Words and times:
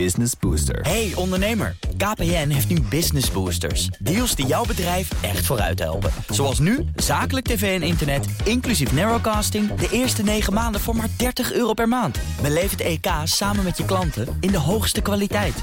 Business 0.00 0.32
Booster. 0.40 0.80
Hey 0.80 1.12
ondernemer, 1.14 1.76
KPN 1.96 2.48
heeft 2.48 2.68
nu 2.68 2.80
Business 2.80 3.30
Boosters. 3.30 3.86
Deals 3.86 4.34
die 4.34 4.46
jouw 4.46 4.64
bedrijf 4.64 5.22
echt 5.22 5.46
vooruit 5.46 5.78
helpen. 5.78 6.10
Zoals 6.28 6.58
nu, 6.58 6.84
zakelijk 6.96 7.46
tv 7.46 7.80
en 7.80 7.86
internet, 7.86 8.26
inclusief 8.44 8.92
narrowcasting... 8.92 9.74
de 9.74 9.88
eerste 9.90 10.22
9 10.22 10.52
maanden 10.52 10.80
voor 10.80 10.96
maar 10.96 11.08
30 11.16 11.52
euro 11.52 11.72
per 11.72 11.88
maand. 11.88 12.18
Beleef 12.42 12.70
het 12.70 12.80
EK 12.80 13.06
samen 13.24 13.64
met 13.64 13.76
je 13.76 13.84
klanten 13.84 14.36
in 14.40 14.50
de 14.50 14.58
hoogste 14.58 15.00
kwaliteit. 15.00 15.62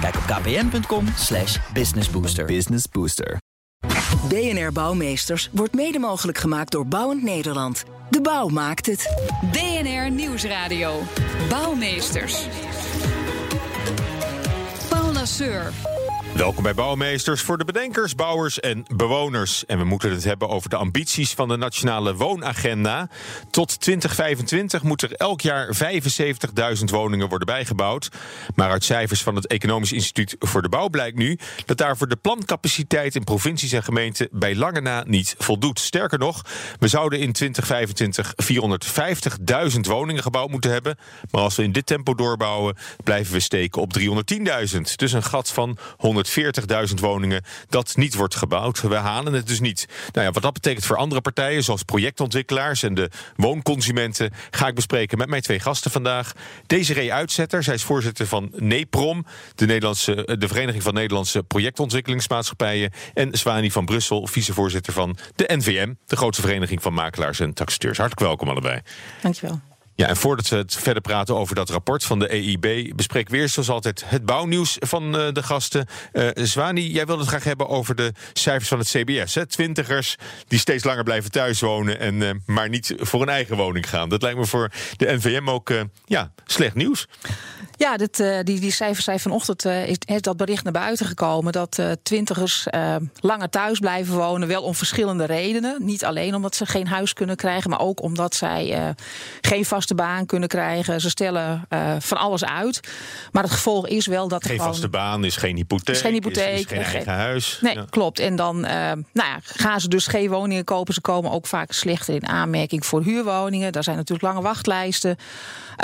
Kijk 0.00 0.16
op 0.16 0.22
kpn.com 0.22 1.06
slash 1.16 1.58
businessbooster. 1.72 2.44
Business 2.44 2.84
Booster. 2.88 3.38
BNR 4.28 4.72
Bouwmeesters 4.72 5.50
wordt 5.52 5.74
mede 5.74 5.98
mogelijk 5.98 6.38
gemaakt 6.38 6.72
door 6.72 6.86
Bouwend 6.86 7.22
Nederland. 7.22 7.84
De 8.10 8.20
bouw 8.20 8.48
maakt 8.48 8.86
het. 8.86 9.14
BNR 9.52 10.10
Nieuwsradio. 10.10 11.00
Bouwmeesters. 11.48 12.46
Paul 15.22 15.28
Lasseur. 15.28 16.01
Welkom 16.36 16.62
bij 16.62 16.74
Bouwmeesters 16.74 17.42
voor 17.42 17.58
de 17.58 17.64
bedenkers, 17.64 18.14
bouwers 18.14 18.60
en 18.60 18.84
bewoners. 18.96 19.66
En 19.66 19.78
we 19.78 19.84
moeten 19.84 20.10
het 20.10 20.24
hebben 20.24 20.48
over 20.48 20.70
de 20.70 20.76
ambities 20.76 21.32
van 21.32 21.48
de 21.48 21.56
Nationale 21.56 22.14
Woonagenda. 22.14 23.08
Tot 23.50 23.80
2025 23.80 24.82
moet 24.82 25.02
er 25.02 25.12
elk 25.12 25.40
jaar 25.40 25.76
75.000 26.78 26.84
woningen 26.84 27.28
worden 27.28 27.46
bijgebouwd. 27.46 28.08
Maar 28.54 28.70
uit 28.70 28.84
cijfers 28.84 29.22
van 29.22 29.34
het 29.34 29.46
Economisch 29.46 29.92
Instituut 29.92 30.36
voor 30.38 30.62
de 30.62 30.68
Bouw 30.68 30.88
blijkt 30.88 31.16
nu 31.16 31.38
dat 31.64 31.76
daarvoor 31.76 32.08
de 32.08 32.16
plancapaciteit 32.16 33.14
in 33.14 33.24
provincies 33.24 33.72
en 33.72 33.84
gemeenten 33.84 34.28
bij 34.30 34.56
lange 34.56 34.80
na 34.80 35.04
niet 35.06 35.34
voldoet. 35.38 35.80
Sterker 35.80 36.18
nog, 36.18 36.42
we 36.78 36.88
zouden 36.88 37.18
in 37.18 37.32
2025 37.32 38.34
450.000 39.74 39.80
woningen 39.80 40.22
gebouwd 40.22 40.50
moeten 40.50 40.70
hebben. 40.70 40.98
Maar 41.30 41.42
als 41.42 41.56
we 41.56 41.62
in 41.62 41.72
dit 41.72 41.86
tempo 41.86 42.14
doorbouwen, 42.14 42.76
blijven 43.04 43.32
we 43.32 43.40
steken 43.40 43.82
op 43.82 43.98
310.000. 43.98 44.80
Dus 44.96 45.12
een 45.12 45.22
gat 45.22 45.48
van 45.48 45.76
100. 45.96 46.20
140.000 46.88 46.94
woningen 47.00 47.42
dat 47.68 47.96
niet 47.96 48.14
wordt 48.14 48.34
gebouwd. 48.34 48.80
We 48.80 48.94
halen 48.94 49.32
het 49.32 49.46
dus 49.46 49.60
niet. 49.60 49.86
Nou 50.12 50.26
ja, 50.26 50.32
wat 50.32 50.42
dat 50.42 50.52
betekent 50.52 50.84
voor 50.84 50.96
andere 50.96 51.20
partijen, 51.20 51.64
zoals 51.64 51.82
projectontwikkelaars 51.82 52.82
en 52.82 52.94
de 52.94 53.10
woonconsumenten, 53.36 54.30
ga 54.50 54.66
ik 54.66 54.74
bespreken 54.74 55.18
met 55.18 55.28
mijn 55.28 55.42
twee 55.42 55.60
gasten 55.60 55.90
vandaag. 55.90 56.32
Desiree 56.66 57.12
Uitzetter, 57.12 57.62
zij 57.62 57.74
is 57.74 57.82
voorzitter 57.82 58.26
van 58.26 58.52
NEPROM, 58.56 59.26
de, 59.54 59.66
Nederlandse, 59.66 60.36
de 60.38 60.48
Vereniging 60.48 60.82
van 60.82 60.94
Nederlandse 60.94 61.42
Projectontwikkelingsmaatschappijen. 61.42 62.90
En 63.14 63.34
Swani 63.34 63.70
van 63.70 63.84
Brussel, 63.84 64.26
vicevoorzitter 64.26 64.92
van 64.92 65.16
de 65.36 65.44
NVM, 65.56 65.92
de 66.06 66.16
grootste 66.16 66.42
vereniging 66.42 66.82
van 66.82 66.94
makelaars 66.94 67.40
en 67.40 67.54
taxateurs. 67.54 67.98
Hartelijk 67.98 68.26
welkom 68.26 68.48
allebei. 68.48 68.80
Dankjewel. 69.22 69.71
Ja, 69.94 70.08
en 70.08 70.16
voordat 70.16 70.48
we 70.48 70.56
het 70.56 70.74
verder 70.74 71.02
praten 71.02 71.36
over 71.36 71.54
dat 71.54 71.70
rapport 71.70 72.04
van 72.04 72.18
de 72.18 72.28
EIB, 72.28 72.96
bespreek 72.96 73.28
weer 73.28 73.48
zoals 73.48 73.68
altijd 73.68 74.02
het 74.06 74.24
bouwnieuws 74.24 74.76
van 74.80 75.04
uh, 75.04 75.32
de 75.32 75.42
gasten. 75.42 75.86
Uh, 76.12 76.28
Zwani, 76.34 76.90
jij 76.90 77.06
wilde 77.06 77.20
het 77.20 77.30
graag 77.30 77.44
hebben 77.44 77.68
over 77.68 77.94
de 77.94 78.12
cijfers 78.32 78.68
van 78.68 78.78
het 78.78 78.88
CBS. 78.88 79.34
Hè? 79.34 79.46
Twintigers 79.46 80.16
die 80.48 80.58
steeds 80.58 80.84
langer 80.84 81.04
blijven 81.04 81.30
thuis 81.30 81.60
wonen 81.60 81.98
en 81.98 82.14
uh, 82.14 82.30
maar 82.46 82.68
niet 82.68 82.94
voor 82.98 83.22
een 83.22 83.28
eigen 83.28 83.56
woning 83.56 83.88
gaan. 83.88 84.08
Dat 84.08 84.22
lijkt 84.22 84.38
me 84.38 84.46
voor 84.46 84.70
de 84.96 85.12
NVM 85.12 85.48
ook 85.48 85.72
ja, 86.04 86.32
slecht 86.44 86.74
nieuws. 86.74 87.06
Ja, 87.76 87.96
dit, 87.96 88.16
die, 88.42 88.60
die 88.60 88.70
cijfers 88.70 89.04
zijn 89.04 89.20
vanochtend 89.20 89.64
is, 89.64 89.96
is 90.04 90.20
dat 90.20 90.36
bericht 90.36 90.64
naar 90.64 90.72
buiten 90.72 91.06
gekomen 91.06 91.52
dat 91.52 91.82
twintigers 92.02 92.66
langer 93.20 93.50
thuis 93.50 93.78
blijven 93.78 94.16
wonen, 94.16 94.48
wel 94.48 94.62
om 94.62 94.74
verschillende 94.74 95.24
redenen. 95.24 95.84
Niet 95.84 96.04
alleen 96.04 96.34
omdat 96.34 96.54
ze 96.54 96.66
geen 96.66 96.86
huis 96.86 97.12
kunnen 97.12 97.36
krijgen, 97.36 97.70
maar 97.70 97.80
ook 97.80 98.02
omdat 98.02 98.34
zij 98.34 98.94
geen 99.40 99.64
vaste 99.82 99.94
baan 100.02 100.26
kunnen 100.26 100.48
krijgen. 100.48 101.00
Ze 101.00 101.10
stellen 101.10 101.66
uh, 101.68 101.94
van 101.98 102.18
alles 102.18 102.44
uit. 102.44 102.80
Maar 103.32 103.42
het 103.42 103.52
gevolg 103.52 103.88
is 103.88 104.06
wel 104.06 104.28
dat. 104.28 104.44
Geen 104.44 104.58
vaste 104.58 104.88
baan 104.88 105.24
is 105.24 105.36
geen 105.36 105.56
hypotheek. 105.56 105.94
Is 105.94 106.00
geen 106.00 106.12
hypotheek. 106.12 106.54
Is, 106.54 106.60
is 106.60 106.66
geen 106.66 106.82
eigen 106.82 107.12
huis. 107.12 107.58
Nee, 107.60 107.74
ja. 107.74 107.84
klopt. 107.90 108.18
En 108.18 108.36
dan 108.36 108.56
uh, 108.56 108.70
nou 108.70 109.02
ja, 109.12 109.38
gaan 109.42 109.80
ze 109.80 109.88
dus 109.88 110.06
geen 110.06 110.28
woningen 110.28 110.64
kopen. 110.64 110.94
Ze 110.94 111.00
komen 111.00 111.30
ook 111.30 111.46
vaak 111.46 111.72
slechter 111.72 112.14
in 112.14 112.26
aanmerking 112.26 112.86
voor 112.86 113.02
huurwoningen. 113.02 113.72
Daar 113.72 113.82
zijn 113.82 113.96
natuurlijk 113.96 114.28
lange 114.32 114.42
wachtlijsten. 114.42 115.16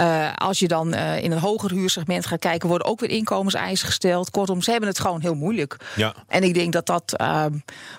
Uh, 0.00 0.32
als 0.34 0.58
je 0.58 0.68
dan 0.68 0.94
in 0.94 1.32
een 1.32 1.38
hoger 1.38 1.70
huursegment 1.70 2.26
gaat 2.26 2.38
kijken, 2.38 2.68
worden 2.68 2.86
ook 2.86 3.00
weer 3.00 3.10
inkomenseisen 3.10 3.86
gesteld. 3.86 4.30
Kortom, 4.30 4.62
ze 4.62 4.70
hebben 4.70 4.88
het 4.88 5.00
gewoon 5.00 5.20
heel 5.20 5.34
moeilijk. 5.34 5.76
Ja. 5.96 6.14
En 6.26 6.42
ik 6.42 6.54
denk 6.54 6.72
dat 6.72 6.86
dat 6.86 7.14
uh, 7.20 7.44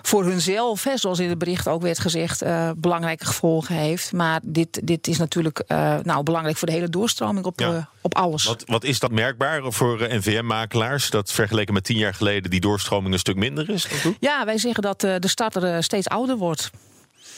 voor 0.02 0.24
hunzelf, 0.24 0.84
hè, 0.84 0.96
zoals 0.96 1.18
in 1.18 1.28
het 1.28 1.38
bericht 1.38 1.68
ook 1.68 1.82
werd 1.82 1.98
gezegd, 1.98 2.42
belangrijke 2.76 3.26
gevolgen 3.26 3.74
heeft. 3.74 4.12
Maar 4.12 4.40
dit, 4.42 4.80
dit 4.86 5.06
is 5.06 5.18
natuurlijk 5.18 5.62
nou, 6.02 6.22
belangrijk 6.22 6.56
voor 6.56 6.68
de 6.68 6.74
hele 6.74 6.88
doorstroming 6.88 7.46
op, 7.46 7.60
ja. 7.60 7.88
op 8.00 8.14
alles. 8.14 8.44
Wat, 8.44 8.62
wat 8.66 8.84
is 8.84 8.98
dat 8.98 9.10
merkbaar 9.10 9.72
voor 9.72 10.06
NVM-makelaars? 10.10 11.10
Dat 11.10 11.32
vergeleken 11.32 11.74
met 11.74 11.84
tien 11.84 11.96
jaar 11.96 12.14
geleden 12.14 12.50
die 12.50 12.60
doorstroming 12.60 13.12
een 13.12 13.18
stuk 13.18 13.36
minder 13.36 13.70
is? 13.70 13.86
Ja, 14.20 14.44
wij 14.44 14.58
zeggen 14.58 14.82
dat 14.82 15.00
de 15.00 15.28
starter 15.28 15.82
steeds 15.82 16.08
ouder 16.08 16.36
wordt. 16.36 16.70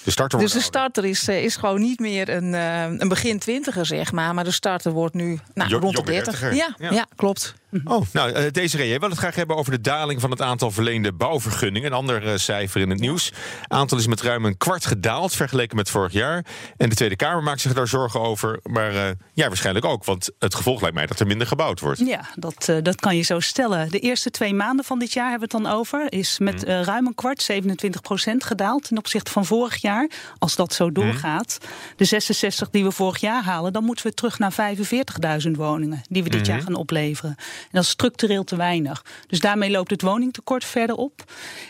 De 0.04 0.10
starter 0.10 0.38
dus 0.38 0.52
de 0.52 0.60
starter 0.60 1.04
is, 1.04 1.28
is 1.28 1.56
gewoon 1.56 1.80
niet 1.80 1.98
meer 1.98 2.28
een, 2.28 2.52
een 3.02 3.08
begin 3.08 3.38
twintiger, 3.38 3.86
zeg 3.86 4.12
maar. 4.12 4.34
Maar 4.34 4.44
de 4.44 4.50
starter 4.50 4.92
wordt 4.92 5.14
nu 5.14 5.38
nou, 5.54 5.70
jo 5.70 5.78
rond 5.78 5.96
de 5.96 6.02
30. 6.02 6.54
Ja, 6.54 6.74
ja. 6.78 6.90
ja, 6.90 7.06
klopt. 7.16 7.54
Oh, 7.84 8.06
nou, 8.12 8.30
uh, 8.32 8.50
Desiree, 8.50 8.88
jij 8.88 8.98
wil 8.98 9.08
het 9.08 9.18
graag 9.18 9.34
hebben 9.34 9.56
over 9.56 9.72
de 9.72 9.80
daling 9.80 10.20
van 10.20 10.30
het 10.30 10.40
aantal 10.40 10.70
verleende 10.70 11.12
bouwvergunningen. 11.12 11.90
Een 11.90 11.96
ander 11.96 12.26
uh, 12.26 12.32
cijfer 12.36 12.80
in 12.80 12.90
het 12.90 13.00
nieuws. 13.00 13.32
Aantal 13.66 13.98
is 13.98 14.06
met 14.06 14.20
ruim 14.20 14.44
een 14.44 14.56
kwart 14.56 14.86
gedaald 14.86 15.34
vergeleken 15.34 15.76
met 15.76 15.90
vorig 15.90 16.12
jaar. 16.12 16.44
En 16.76 16.88
de 16.88 16.94
Tweede 16.94 17.16
Kamer 17.16 17.42
maakt 17.42 17.60
zich 17.60 17.72
daar 17.72 17.88
zorgen 17.88 18.20
over. 18.20 18.60
Maar 18.62 18.94
uh, 18.94 19.04
ja, 19.32 19.48
waarschijnlijk 19.48 19.84
ook. 19.84 20.04
Want 20.04 20.30
het 20.38 20.54
gevolg 20.54 20.80
lijkt 20.80 20.96
mij 20.96 21.06
dat 21.06 21.20
er 21.20 21.26
minder 21.26 21.46
gebouwd 21.46 21.80
wordt. 21.80 21.98
Ja, 21.98 22.24
dat, 22.34 22.72
dat 22.82 23.00
kan 23.00 23.16
je 23.16 23.22
zo 23.22 23.40
stellen. 23.40 23.90
De 23.90 23.98
eerste 23.98 24.30
twee 24.30 24.54
maanden 24.54 24.84
van 24.84 24.98
dit 24.98 25.12
jaar 25.12 25.30
hebben 25.30 25.48
we 25.48 25.56
het 25.56 25.64
dan 25.64 25.74
over. 25.78 26.12
Is 26.12 26.38
met 26.38 26.64
hmm. 26.64 26.82
ruim 26.82 27.06
een 27.06 27.14
kwart, 27.14 27.42
27 27.42 28.00
procent 28.00 28.44
gedaald 28.44 28.84
ten 28.84 28.98
opzichte 28.98 29.30
van 29.30 29.44
vorig 29.44 29.76
jaar. 29.76 30.10
Als 30.38 30.56
dat 30.56 30.72
zo 30.74 30.92
doorgaat. 30.92 31.58
Hmm. 31.60 31.70
De 31.96 32.04
66 32.04 32.70
die 32.70 32.84
we 32.84 32.90
vorig 32.90 33.20
jaar 33.20 33.42
halen, 33.42 33.72
dan 33.72 33.84
moeten 33.84 34.06
we 34.06 34.14
terug 34.14 34.38
naar 34.38 34.52
45.000 35.46 35.50
woningen. 35.50 36.02
Die 36.08 36.22
we 36.22 36.28
dit 36.28 36.46
hmm. 36.46 36.54
jaar 36.54 36.64
gaan 36.64 36.74
opleveren. 36.74 37.36
En 37.62 37.68
dat 37.70 37.82
is 37.82 37.88
structureel 37.88 38.44
te 38.44 38.56
weinig. 38.56 39.04
Dus 39.26 39.40
daarmee 39.40 39.70
loopt 39.70 39.90
het 39.90 40.02
woningtekort 40.02 40.64
verder 40.64 40.96
op. 40.96 41.24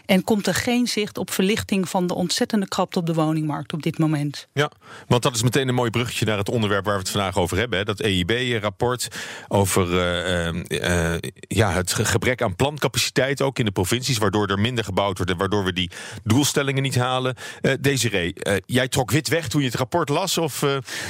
En 0.06 0.24
komt 0.24 0.46
er 0.46 0.54
geen 0.54 0.86
zicht 0.86 1.18
op 1.18 1.30
verlichting 1.30 1.88
van 1.88 2.06
de 2.06 2.14
ontzettende 2.14 2.68
krapte 2.68 2.98
op 2.98 3.06
de 3.06 3.14
woningmarkt 3.14 3.72
op 3.72 3.82
dit 3.82 3.98
moment. 3.98 4.48
Ja, 4.52 4.70
want 5.08 5.22
dat 5.22 5.34
is 5.34 5.42
meteen 5.42 5.68
een 5.68 5.74
mooi 5.74 5.90
bruggetje 5.90 6.24
naar 6.24 6.38
het 6.38 6.48
onderwerp 6.48 6.84
waar 6.84 6.94
we 6.94 7.00
het 7.00 7.10
vandaag 7.10 7.36
over 7.36 7.56
hebben. 7.56 7.78
Hè? 7.78 7.84
Dat 7.84 8.00
EIB-rapport 8.00 9.08
over 9.48 9.88
uh, 9.88 10.62
uh, 10.68 11.14
ja, 11.48 11.72
het 11.72 11.92
gebrek 11.92 12.42
aan 12.42 12.56
plancapaciteit 12.56 13.42
ook 13.42 13.58
in 13.58 13.64
de 13.64 13.70
provincies. 13.70 14.18
Waardoor 14.18 14.46
er 14.46 14.58
minder 14.58 14.84
gebouwd 14.84 15.16
wordt 15.16 15.32
en 15.32 15.38
waardoor 15.38 15.64
we 15.64 15.72
die 15.72 15.90
doelstellingen 16.24 16.82
niet 16.82 16.96
halen. 16.96 17.34
Uh, 17.62 17.72
Desiree, 17.80 18.34
jij 18.66 18.88
trok 18.88 19.10
wit 19.10 19.28
weg 19.28 19.48
toen 19.48 19.60
je 19.60 19.66
het 19.66 19.76
rapport 19.76 20.08
las? 20.08 20.38
Of, 20.38 20.62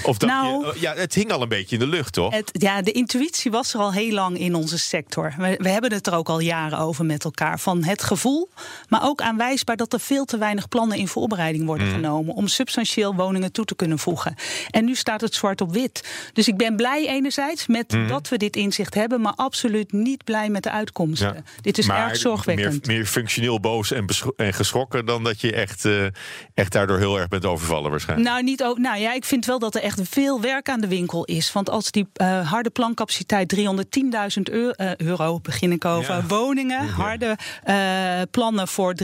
of 0.02 0.18
dacht 0.18 0.32
nou, 0.32 0.66
je, 0.66 0.80
ja, 0.80 0.94
het 0.94 1.14
hing 1.14 1.32
al 1.32 1.42
een 1.42 1.48
beetje 1.48 1.76
in 1.76 1.80
de 1.80 1.86
lucht, 1.86 2.12
toch? 2.12 2.34
Het, 2.34 2.50
ja, 2.52 2.82
de 2.82 2.92
intuïtie 2.92 3.50
was 3.50 3.74
er 3.74 3.80
al 3.80 3.92
heel 3.92 4.12
lang 4.12 4.38
in 4.38 4.54
onze 4.72 4.86
sector. 4.88 5.34
We, 5.38 5.54
we, 5.58 5.68
hebben 5.68 5.92
het 5.92 6.06
er 6.06 6.14
ook 6.14 6.28
al 6.28 6.40
jaren 6.40 6.78
over 6.78 7.04
met 7.04 7.24
elkaar. 7.24 7.60
Van 7.60 7.84
het 7.84 8.02
gevoel, 8.02 8.50
maar 8.88 9.04
ook 9.04 9.20
aanwijsbaar 9.20 9.76
dat 9.76 9.92
er 9.92 10.00
veel 10.00 10.24
te 10.24 10.38
weinig 10.38 10.68
plannen 10.68 10.98
in 10.98 11.08
voorbereiding 11.08 11.64
worden 11.64 11.86
mm. 11.86 11.92
genomen. 11.92 12.34
om 12.34 12.48
substantieel 12.48 13.14
woningen 13.14 13.52
toe 13.52 13.64
te 13.64 13.74
kunnen 13.74 13.98
voegen. 13.98 14.34
En 14.70 14.84
nu 14.84 14.94
staat 14.94 15.20
het 15.20 15.34
zwart 15.34 15.60
op 15.60 15.72
wit. 15.72 16.30
Dus 16.32 16.48
ik 16.48 16.56
ben 16.56 16.76
blij 16.76 17.08
enerzijds 17.08 17.66
met 17.66 17.92
mm. 17.92 18.08
dat 18.08 18.28
we 18.28 18.36
dit 18.36 18.56
inzicht 18.56 18.94
hebben. 18.94 19.20
maar 19.20 19.32
absoluut 19.36 19.92
niet 19.92 20.24
blij 20.24 20.48
met 20.48 20.62
de 20.62 20.70
uitkomsten. 20.70 21.34
Ja. 21.34 21.42
Dit 21.60 21.78
is 21.78 21.86
maar 21.86 22.08
erg 22.08 22.16
zorgwekkend. 22.16 22.86
Meer, 22.86 22.96
meer 22.96 23.06
functioneel 23.06 23.60
boos 23.60 23.92
en, 23.92 24.06
en, 24.36 24.54
geschrokken 24.54 25.06
dan 25.06 25.24
dat 25.24 25.40
je 25.40 25.52
echt, 25.52 25.84
uh, 25.84 26.06
echt 26.54 26.72
daardoor 26.72 26.98
heel 26.98 27.18
erg 27.18 27.28
bent 27.28 27.44
overvallen, 27.44 27.90
waarschijnlijk. 27.90 28.28
Nou, 28.28 28.42
niet 28.42 28.62
ook, 28.62 28.78
nou 28.78 28.98
ja, 28.98 29.12
ik 29.12 29.24
vind 29.24 29.46
wel 29.46 29.58
dat 29.58 29.74
er 29.74 29.82
echt 29.82 30.00
veel 30.02 30.40
werk 30.40 30.68
aan 30.68 30.80
de 30.80 30.88
winkel 30.88 31.24
is. 31.24 31.52
Want 31.52 31.70
als 31.70 31.90
die 31.90 32.06
uh, 32.22 32.50
harde 32.50 32.70
plancapaciteit 32.70 33.56
310.000 33.56 34.42
euro 34.42 34.61
euro 34.96 35.40
begin 35.40 35.72
ik 35.72 35.84
over. 35.84 36.14
Ja. 36.14 36.26
Woningen, 36.26 36.88
harde 36.88 37.36
uh, 37.68 38.22
plannen 38.30 38.68
voor 38.68 38.94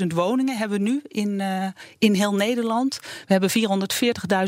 310.000 0.00 0.06
woningen 0.06 0.56
hebben 0.56 0.78
we 0.78 0.84
nu 0.84 1.02
in, 1.08 1.40
uh, 1.40 1.66
in 1.98 2.14
heel 2.14 2.34
Nederland. 2.34 3.00
We 3.26 3.32
hebben 3.32 3.50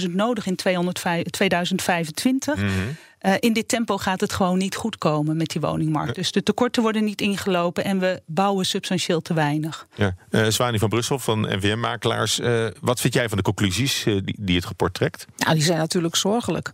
440.000 0.02 0.10
nodig 0.10 0.46
in 0.46 0.56
200, 0.56 1.02
2025. 1.30 2.56
Mm 2.56 2.62
-hmm. 2.62 2.96
Uh, 3.26 3.34
in 3.38 3.52
dit 3.52 3.68
tempo 3.68 3.96
gaat 3.96 4.20
het 4.20 4.32
gewoon 4.32 4.58
niet 4.58 4.74
goed 4.74 4.98
komen 4.98 5.36
met 5.36 5.48
die 5.48 5.60
woningmarkt. 5.60 6.14
Dus 6.14 6.32
de 6.32 6.42
tekorten 6.42 6.82
worden 6.82 7.04
niet 7.04 7.20
ingelopen 7.20 7.84
en 7.84 7.98
we 7.98 8.22
bouwen 8.26 8.66
substantieel 8.66 9.22
te 9.22 9.34
weinig. 9.34 9.86
Ja. 9.94 10.14
Uh, 10.30 10.46
Zwani 10.46 10.78
van 10.78 10.88
Brussel 10.88 11.18
van 11.18 11.40
NVM-makelaars. 11.40 12.40
Uh, 12.40 12.66
wat 12.80 13.00
vind 13.00 13.14
jij 13.14 13.28
van 13.28 13.36
de 13.36 13.42
conclusies 13.42 14.02
die, 14.04 14.36
die 14.38 14.56
het 14.56 14.64
rapport 14.64 14.94
trekt? 14.94 15.26
Nou, 15.36 15.54
die 15.54 15.62
zijn 15.62 15.78
natuurlijk 15.78 16.16
zorgelijk. 16.16 16.72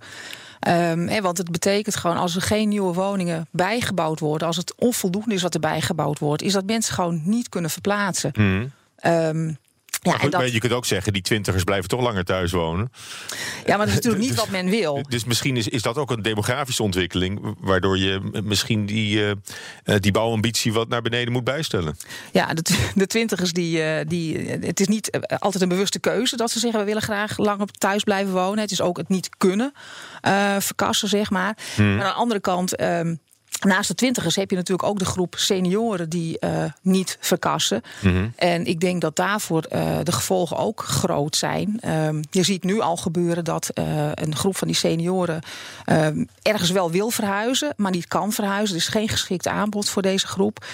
Um, 0.69 1.09
hè, 1.09 1.21
want 1.21 1.39
het 1.39 1.51
betekent 1.51 1.97
gewoon 1.97 2.17
als 2.17 2.37
er 2.37 2.43
geen 2.43 2.69
nieuwe 2.69 2.93
woningen 2.93 3.47
bijgebouwd 3.51 4.21
worden, 4.21 4.47
als 4.47 4.57
het 4.57 4.75
onvoldoende 4.77 5.35
is 5.35 5.43
wat 5.43 5.55
er 5.55 5.61
bijgebouwd 5.61 6.19
wordt, 6.19 6.43
is 6.43 6.53
dat 6.53 6.65
mensen 6.65 6.95
gewoon 6.95 7.23
niet 7.25 7.49
kunnen 7.49 7.71
verplaatsen. 7.71 8.31
Mm. 8.35 8.73
Um, 9.07 9.59
Ja, 10.05 10.21
en 10.21 10.31
dat... 10.31 10.53
Je 10.53 10.59
kunt 10.59 10.73
ook 10.73 10.87
zeggen, 10.87 11.13
die 11.13 11.23
twintigers 11.23 11.65
blijven 11.65 11.89
toch 11.89 12.01
langer 12.01 12.25
thuis 12.25 12.53
wonen. 12.53 12.93
Ja, 13.67 13.77
maar 13.77 13.87
dat 13.87 13.89
is 13.89 13.95
natuurlijk 13.95 14.25
niet 14.29 14.35
wat 14.35 14.49
men 14.49 14.71
wil. 14.71 15.03
Dus 15.09 15.25
misschien 15.25 15.57
is, 15.57 15.69
is 15.69 15.83
dat 15.83 15.97
ook 15.97 16.11
een 16.11 16.23
demografische 16.23 16.83
ontwikkeling... 16.83 17.57
waardoor 17.61 17.99
je 17.99 18.41
misschien 18.45 18.87
die, 18.87 19.19
uh, 19.19 19.33
die 19.99 20.13
bouwambitie 20.13 20.73
wat 20.73 20.89
naar 20.89 21.03
beneden 21.03 21.33
moet 21.33 21.45
bijstellen. 21.45 21.97
Ja, 22.33 22.55
de, 22.55 22.91
de 22.95 23.07
twintigers, 23.07 23.53
die, 23.53 24.05
die, 24.05 24.39
het 24.49 24.81
is 24.81 24.87
niet 24.87 25.19
altijd 25.39 25.63
een 25.63 25.69
bewuste 25.69 26.01
keuze... 26.01 26.37
dat 26.37 26.51
ze 26.51 26.59
zeggen, 26.59 26.81
we 26.81 26.87
willen 26.87 27.03
graag 27.03 27.39
langer 27.39 27.67
thuis 27.67 28.03
blijven 28.03 28.33
wonen. 28.33 28.59
Het 28.59 28.71
is 28.71 28.81
ook 28.81 28.97
het 28.97 29.09
niet 29.09 29.29
kunnen 29.37 29.73
uh, 30.23 30.57
verkassen, 30.59 31.09
zeg 31.09 31.31
maar. 31.31 31.57
Hmm. 31.75 31.97
Maar 31.97 32.05
aan 32.05 32.11
de 32.11 32.17
andere 32.17 32.41
kant... 32.41 32.81
Um, 32.81 33.21
Naast 33.65 33.89
de 33.89 33.95
twintigers 33.95 34.37
heb 34.37 34.51
je 34.51 34.57
natuurlijk 34.57 34.89
ook 34.89 34.99
de 34.99 35.05
groep 35.05 35.35
senioren 35.39 36.09
die 36.09 36.37
uh, 36.41 36.65
niet 36.83 37.17
verkassen. 37.21 37.83
Mhm. 38.01 38.29
En 38.37 38.67
ik 38.67 38.81
denk 38.81 39.01
dat 39.01 39.17
daarvoor 39.17 39.67
uh, 39.73 39.97
de 40.03 40.13
gevolgen 40.13 40.57
ook 40.57 40.83
groot 40.83 41.37
zijn. 41.37 41.81
Um, 41.89 42.21
je 42.31 42.43
ziet 42.43 42.65
nu 42.65 42.81
al 42.81 42.97
gebeuren 42.97 43.45
dat 43.45 43.71
uh, 43.75 43.85
een 44.15 44.37
groep 44.37 44.57
van 44.57 44.69
die 44.69 44.77
senioren 44.77 45.43
um, 45.87 46.29
ergens 46.43 46.71
wel 46.71 46.91
wil 46.91 47.11
verhuizen, 47.11 47.75
maar 47.77 47.91
niet 47.91 48.09
kan 48.09 48.33
verhuizen. 48.33 48.77
Er 48.77 48.83
is 48.83 48.89
geen 48.89 49.09
geschikt 49.09 49.49
aanbod 49.49 49.89
voor 49.89 50.03
deze 50.03 50.27
groep. 50.27 50.65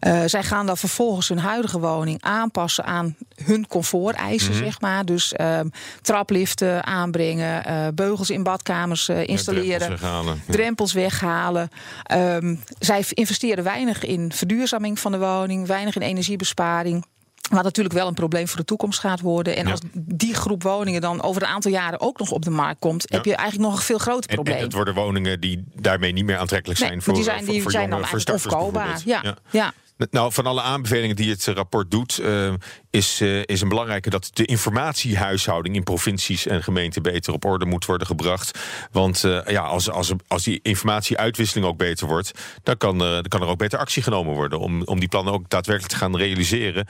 Uh, 0.00 0.22
zij 0.26 0.42
gaan 0.42 0.66
dan 0.66 0.76
vervolgens 0.76 1.28
hun 1.28 1.38
huidige 1.38 1.80
woning 1.80 2.22
aanpassen 2.22 2.84
aan 2.84 3.16
hun 3.44 3.66
comforteisen, 3.66 4.52
mm 4.52 4.58
zeg 4.58 4.80
maar. 4.80 5.04
Dus 5.04 5.34
uh, 5.40 5.60
trapliften 6.02 6.84
aanbrengen, 6.84 7.64
uh, 7.68 7.86
beugels 7.94 8.30
in 8.30 8.42
badkamers 8.42 9.08
uh, 9.08 9.26
installeren, 9.26 9.78
drempels 9.78 10.00
weghalen. 10.00 10.42
Drempels 10.46 10.92
weghalen. 10.92 11.68
Um, 12.12 12.60
zij 12.78 13.04
investeren 13.08 13.64
weinig 13.64 14.04
in 14.04 14.32
verduurzaming 14.32 14.98
van 14.98 15.12
de 15.12 15.18
woning, 15.18 15.66
weinig 15.66 15.96
in 15.96 16.02
energiebesparing. 16.02 17.04
Wat 17.50 17.62
natuurlijk 17.62 17.94
wel 17.94 18.08
een 18.08 18.14
probleem 18.14 18.48
voor 18.48 18.56
de 18.56 18.64
toekomst 18.64 18.98
gaat 18.98 19.20
worden. 19.20 19.56
En 19.56 19.66
als 19.66 19.80
die 19.92 20.34
groep 20.34 20.62
woningen 20.62 21.00
dan 21.00 21.22
over 21.22 21.42
een 21.42 21.48
aantal 21.48 21.70
jaren 21.70 22.00
ook 22.00 22.18
nog 22.18 22.30
op 22.30 22.44
de 22.44 22.50
markt 22.50 22.80
komt, 22.80 23.04
heb 23.08 23.24
je 23.24 23.36
eigenlijk 23.36 23.70
nog 23.70 23.78
een 23.78 23.84
veel 23.84 23.98
groter 23.98 24.34
probleem. 24.34 24.54
En, 24.54 24.60
en 24.60 24.66
het 24.66 24.74
worden 24.74 24.94
woningen 24.94 25.40
die 25.40 25.64
daarmee 25.74 26.12
niet 26.12 26.24
meer 26.24 26.38
aantrekkelijk 26.38 26.78
zijn 26.78 27.02
voor, 27.02 27.14
die 27.14 27.22
zijn, 27.22 27.44
die 27.44 27.62
voor, 27.62 27.70
zijn 27.70 27.90
dan 27.90 27.98
eigenlijk 27.98 28.30
onverkoopbaar. 28.30 29.00
Ja, 29.04 29.36
ja. 29.50 29.72
Nou, 30.10 30.32
van 30.32 30.46
alle 30.46 30.60
aanbevelingen 30.60 31.16
die 31.16 31.30
het 31.30 31.44
rapport 31.44 31.90
doet, 31.90 32.18
uh, 32.22 32.52
is, 32.90 33.20
uh, 33.20 33.42
is 33.44 33.60
een 33.60 33.68
belangrijke 33.68 34.10
dat 34.10 34.30
de 34.32 34.44
informatiehuishouding 34.44 35.74
in 35.74 35.82
provincies 35.82 36.46
en 36.46 36.62
gemeenten 36.62 37.02
beter 37.02 37.32
op 37.32 37.44
orde 37.44 37.66
moet 37.66 37.84
worden 37.84 38.06
gebracht. 38.06 38.58
Want 38.92 39.20
ja, 39.46 39.62
als, 39.62 39.90
als, 39.90 40.12
als 40.28 40.42
die 40.42 40.60
informatieuitwisseling 40.62 41.66
ook 41.66 41.76
beter 41.76 42.06
wordt, 42.06 42.30
dan 42.62 42.76
kan, 42.76 42.98
dan 42.98 43.22
kan 43.28 43.42
er 43.42 43.48
ook 43.48 43.58
beter 43.58 43.78
actie 43.78 44.02
genomen 44.02 44.34
worden 44.34 44.58
om, 44.58 44.82
om 44.82 45.00
die 45.00 45.08
plannen 45.08 45.32
ook 45.32 45.48
daadwerkelijk 45.48 45.92
te 45.92 45.98
gaan 45.98 46.16
realiseren. 46.16 46.86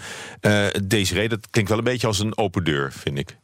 deze 0.85 1.15
reden 1.15 1.41
klinkt 1.51 1.71
wel 1.71 1.79
een 1.79 1.85
beetje 1.85 2.07
als 2.07 2.19
een 2.19 2.37
open 2.39 2.65
deur, 2.65 2.93
vind 2.93 3.19
ik. 3.19 3.37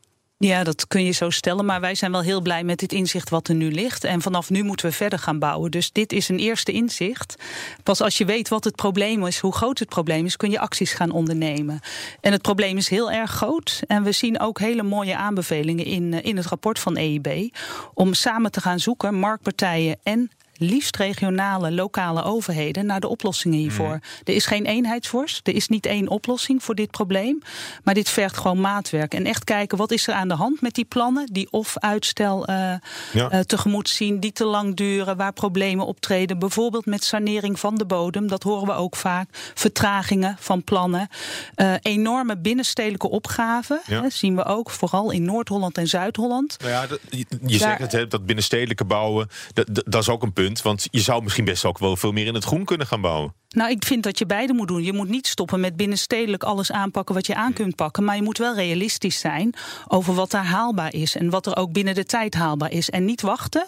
Ja, 0.43 0.65
dat 0.65 0.87
kun 0.87 1.05
je 1.05 1.11
zo 1.11 1.31
stellen. 1.31 1.65
Maar 1.65 1.81
wij 1.81 1.95
zijn 1.95 2.13
wel 2.13 2.21
heel 2.21 2.41
blij 2.41 2.65
met 2.65 2.79
dit 2.79 2.93
inzicht 2.93 3.31
wat 3.31 3.49
er 3.49 3.55
nu 3.55 3.73
ligt. 3.73 4.05
En 4.05 4.23
vanaf 4.23 4.51
nu 4.51 4.63
moeten 4.63 4.87
we 4.87 4.93
verder 4.93 5.19
gaan 5.19 5.39
bouwen. 5.39 5.71
Dus 5.71 5.93
dit 5.93 6.13
is 6.13 6.29
een 6.29 6.39
eerste 6.39 6.73
inzicht. 6.73 7.37
Pas 7.83 8.01
als 8.01 8.19
je 8.19 8.25
weet 8.25 8.49
wat 8.49 8.65
het 8.65 8.77
probleem 8.77 9.27
is, 9.27 9.39
hoe 9.39 9.53
groot 9.53 9.79
het 9.79 9.89
probleem 9.89 10.25
is, 10.25 10.37
kun 10.37 10.51
je 10.51 10.59
acties 10.59 10.93
gaan 10.93 11.11
ondernemen. 11.11 11.81
En 12.21 12.33
het 12.33 12.43
probleem 12.43 12.77
is 12.77 12.89
heel 12.89 13.11
erg 13.11 13.31
groot. 13.31 13.83
En 13.87 14.03
we 14.03 14.13
zien 14.13 14.41
ook 14.41 14.59
hele 14.59 14.83
mooie 14.83 15.17
aanbevelingen 15.17 15.85
in, 15.85 16.13
eh, 16.13 16.25
in 16.25 16.37
het 16.37 16.47
rapport 16.47 16.79
van 16.79 16.97
EIB. 16.97 17.57
Om 17.95 18.15
samen 18.15 18.51
te 18.51 18.61
gaan 18.61 18.81
zoeken, 18.81 19.15
marktpartijen 19.15 19.99
en 20.03 20.31
liefst 20.61 20.97
regionale, 20.97 21.73
lokale 21.73 22.23
overheden 22.23 22.87
naar 22.87 23.01
de 23.01 23.09
oplossingen 23.09 23.59
hiervoor. 23.59 23.87
Mhm. 23.87 23.99
Er 24.25 24.35
is 24.35 24.47
geen 24.47 24.67
eenheidsworst, 24.67 25.47
er 25.47 25.55
is 25.55 25.69
niet 25.69 25.87
één 25.87 26.09
oplossing 26.09 26.63
voor 26.63 26.75
dit 26.75 26.91
probleem. 26.91 27.43
Maar 27.85 27.95
dit 27.95 28.09
vergt 28.09 28.37
gewoon 28.37 28.61
maatwerk. 28.61 29.15
En 29.15 29.27
echt 29.27 29.45
kijken 29.45 29.79
wat 29.79 29.91
is 29.91 30.07
er 30.07 30.15
aan 30.15 30.29
de 30.29 30.35
hand 30.35 30.61
met 30.61 30.75
die 30.75 30.85
plannen, 30.85 31.29
die 31.33 31.49
of 31.51 31.79
uitstel 31.79 32.51
uh, 32.51 32.75
ja. 33.13 33.43
tegemoet 33.43 33.89
zien, 33.89 34.21
die 34.21 34.33
te 34.33 34.45
lang 34.45 34.77
duren, 34.77 35.17
waar 35.17 35.33
problemen 35.33 35.87
optreden. 35.87 36.39
Bijvoorbeeld 36.39 36.87
met 36.87 37.05
sanering 37.05 37.61
van 37.61 37.75
de 37.75 37.87
bodem, 37.87 38.29
dat 38.29 38.43
horen 38.43 38.67
we 38.67 38.73
ook 38.73 38.97
vaak. 38.97 39.29
Vertragingen 39.55 40.37
van 40.39 40.65
plannen. 40.65 41.09
Uh, 41.57 41.75
enorme 41.83 42.39
binnenstedelijke 42.39 43.11
opgaven 43.11 43.81
ja. 43.87 44.11
zien 44.11 44.37
we 44.37 44.45
ook, 44.45 44.71
vooral 44.71 45.11
in 45.11 45.23
Noord-Holland 45.23 45.79
en 45.79 45.87
Zuid-Holland. 45.87 46.57
Nou 46.61 46.71
ja, 46.71 46.87
je, 47.11 47.27
je 47.47 47.59
zegt 47.59 47.81
het, 47.81 47.93
hè, 47.93 48.07
dat 48.07 48.27
binnenstedelijke 48.27 48.85
bouwen, 48.85 49.29
dat, 49.53 49.67
dat 49.87 50.03
is 50.03 50.09
ook 50.09 50.23
een 50.23 50.33
punt. 50.33 50.50
Want 50.59 50.89
je 50.91 51.01
zou 51.01 51.23
misschien 51.23 51.45
best 51.45 51.65
ook 51.65 51.79
wel 51.79 51.97
veel 51.97 52.13
meer 52.13 52.27
in 52.27 52.35
het 52.35 52.45
groen 52.45 52.65
kunnen 52.65 52.87
gaan 52.87 53.01
bouwen. 53.01 53.35
Nou, 53.55 53.71
ik 53.71 53.85
vind 53.85 54.03
dat 54.03 54.19
je 54.19 54.27
beide 54.27 54.53
moet 54.53 54.69
doen. 54.69 54.83
Je 54.83 54.93
moet 54.93 55.09
niet 55.09 55.27
stoppen 55.27 55.61
met 55.61 55.77
binnenstedelijk 55.77 56.43
alles 56.43 56.73
aanpakken 56.73 57.15
wat 57.15 57.27
je 57.27 57.35
aan 57.35 57.53
kunt 57.53 57.77
pakken. 57.77 58.05
Maar 58.05 58.17
je 58.17 58.23
moet 58.23 58.39
wel 58.39 58.55
realistisch 58.55 59.19
zijn 59.19 59.55
over 59.89 60.15
wat 60.15 60.31
daar 60.31 60.45
haalbaar 60.45 60.95
is. 60.95 61.17
En 61.17 61.31
wat 61.31 61.47
er 61.47 61.57
ook 61.57 61.73
binnen 61.73 61.95
de 61.95 62.05
tijd 62.05 62.35
haalbaar 62.35 62.73
is. 62.73 62.91
En 62.91 63.05
niet 63.05 63.23
wachten 63.23 63.67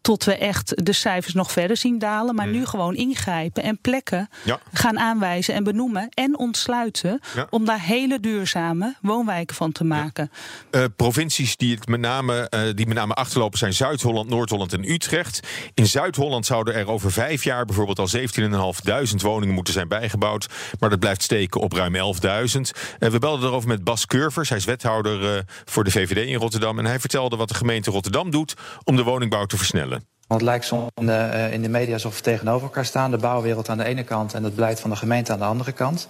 tot 0.00 0.24
we 0.24 0.36
echt 0.36 0.86
de 0.86 0.92
cijfers 0.92 1.34
nog 1.34 1.52
verder 1.52 1.76
zien 1.76 1.98
dalen. 1.98 2.34
Maar 2.34 2.46
mm. 2.46 2.52
nu 2.52 2.66
gewoon 2.66 2.94
ingrijpen 2.94 3.62
en 3.62 3.78
plekken 3.80 4.28
gaan 4.72 4.98
aanwijzen 4.98 5.54
en 5.54 5.64
benoemen 5.64 6.08
en 6.10 6.38
ontsluiten. 6.38 7.20
Om 7.50 7.64
daar 7.64 7.80
hele 7.80 8.20
duurzame 8.20 8.94
woonwijken 9.00 9.56
van 9.56 9.72
te 9.72 9.84
maken. 9.84 10.30
Ja. 10.70 10.80
Uh, 10.80 10.86
provincies 10.96 11.56
die, 11.56 11.74
het 11.74 11.88
met 11.88 12.00
name, 12.00 12.52
uh, 12.54 12.60
die 12.74 12.86
met 12.86 12.96
name 12.96 13.14
achterlopen 13.14 13.58
zijn 13.58 13.72
Zuid-Holland, 13.72 14.28
Noord-Holland 14.28 14.72
en 14.72 14.90
Utrecht. 14.90 15.40
In 15.74 15.86
Zuid-Holland 15.86 16.46
zouden 16.46 16.74
er 16.74 16.88
over 16.88 17.12
vijf 17.12 17.44
jaar 17.44 17.64
bijvoorbeeld 17.64 17.98
al 17.98 18.08
17.500 18.08 19.19
woningen 19.22 19.54
moeten 19.54 19.74
zijn 19.74 19.88
bijgebouwd. 19.88 20.48
Maar 20.78 20.90
dat 20.90 20.98
blijft 20.98 21.22
steken 21.22 21.60
op 21.60 21.72
ruim 21.72 21.94
11.000. 21.94 22.00
Uh, 22.00 23.10
we 23.10 23.18
belden 23.18 23.48
erover 23.48 23.68
met 23.68 23.84
Bas 23.84 24.06
Curvers. 24.06 24.48
Hij 24.48 24.58
is 24.58 24.64
wethouder 24.64 25.44
voor 25.64 25.84
de 25.84 25.90
VVD 25.90 26.26
in 26.26 26.34
Rotterdam. 26.34 26.78
En 26.78 26.84
hij 26.84 27.00
vertelde 27.00 27.36
wat 27.36 27.48
de 27.48 27.54
gemeente 27.54 27.90
Rotterdam 27.90 28.30
doet 28.30 28.54
om 28.84 28.96
de 28.96 29.02
woningbouw 29.02 29.44
te 29.44 29.56
versnellen. 29.56 30.04
Want 30.30 30.42
het 30.42 30.50
lijkt 30.50 30.64
soms 30.64 30.90
in 30.94 31.06
de, 31.06 31.30
uh, 31.32 31.52
in 31.52 31.62
de 31.62 31.68
media 31.68 31.92
alsof 31.92 32.16
we 32.16 32.22
tegenover 32.22 32.62
elkaar 32.62 32.84
staan. 32.84 33.10
De 33.10 33.16
bouwwereld 33.16 33.68
aan 33.68 33.78
de 33.78 33.84
ene 33.84 34.04
kant 34.04 34.34
en 34.34 34.44
het 34.44 34.54
beleid 34.54 34.80
van 34.80 34.90
de 34.90 34.96
gemeente 34.96 35.32
aan 35.32 35.38
de 35.38 35.44
andere 35.44 35.72
kant. 35.72 36.08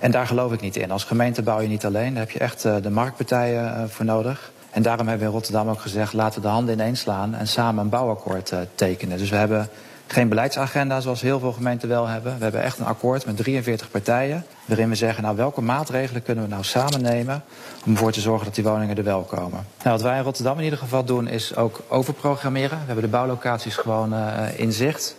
En 0.00 0.10
daar 0.10 0.26
geloof 0.26 0.52
ik 0.52 0.60
niet 0.60 0.76
in. 0.76 0.90
Als 0.90 1.04
gemeente 1.04 1.42
bouw 1.42 1.60
je 1.60 1.68
niet 1.68 1.84
alleen. 1.84 2.10
Daar 2.14 2.22
heb 2.22 2.30
je 2.30 2.38
echt 2.38 2.62
de 2.62 2.90
marktpartijen 2.90 3.90
voor 3.90 4.04
nodig. 4.04 4.52
En 4.70 4.82
daarom 4.82 5.06
hebben 5.06 5.26
we 5.26 5.32
in 5.32 5.38
Rotterdam 5.38 5.68
ook 5.68 5.80
gezegd... 5.80 6.12
laten 6.12 6.40
we 6.40 6.46
de 6.46 6.52
handen 6.52 6.74
ineens 6.74 7.00
slaan 7.00 7.34
en 7.34 7.48
samen 7.48 7.84
een 7.84 7.90
bouwakkoord 7.90 8.52
tekenen. 8.74 9.18
Dus 9.18 9.30
we 9.30 9.36
hebben 9.36 9.68
geen 10.12 10.28
beleidsagenda 10.28 11.00
zoals 11.00 11.20
heel 11.20 11.38
veel 11.38 11.52
gemeenten 11.52 11.88
wel 11.88 12.06
hebben. 12.06 12.36
We 12.36 12.42
hebben 12.42 12.62
echt 12.62 12.78
een 12.78 12.84
akkoord 12.84 13.26
met 13.26 13.36
43 13.36 13.90
partijen. 13.90 14.44
Waarin 14.64 14.88
we 14.88 14.94
zeggen, 14.94 15.22
nou 15.22 15.36
welke 15.36 15.60
maatregelen 15.60 16.22
kunnen 16.22 16.44
we 16.44 16.50
nou 16.50 16.64
samen 16.64 17.02
nemen... 17.02 17.44
om 17.86 17.92
ervoor 17.92 18.12
te 18.12 18.20
zorgen 18.20 18.44
dat 18.44 18.54
die 18.54 18.64
woningen 18.64 18.96
er 18.96 19.04
wel 19.04 19.22
komen. 19.22 19.66
Nou, 19.82 19.96
wat 19.96 20.02
wij 20.02 20.16
in 20.16 20.22
Rotterdam 20.22 20.58
in 20.58 20.64
ieder 20.64 20.78
geval 20.78 21.04
doen 21.04 21.28
is 21.28 21.56
ook 21.56 21.80
overprogrammeren. 21.88 22.78
We 22.78 22.86
hebben 22.86 23.04
de 23.04 23.10
bouwlocaties 23.10 23.76
gewoon 23.76 24.14
uh, 24.14 24.44
in 24.56 24.72
zicht. 24.72 25.16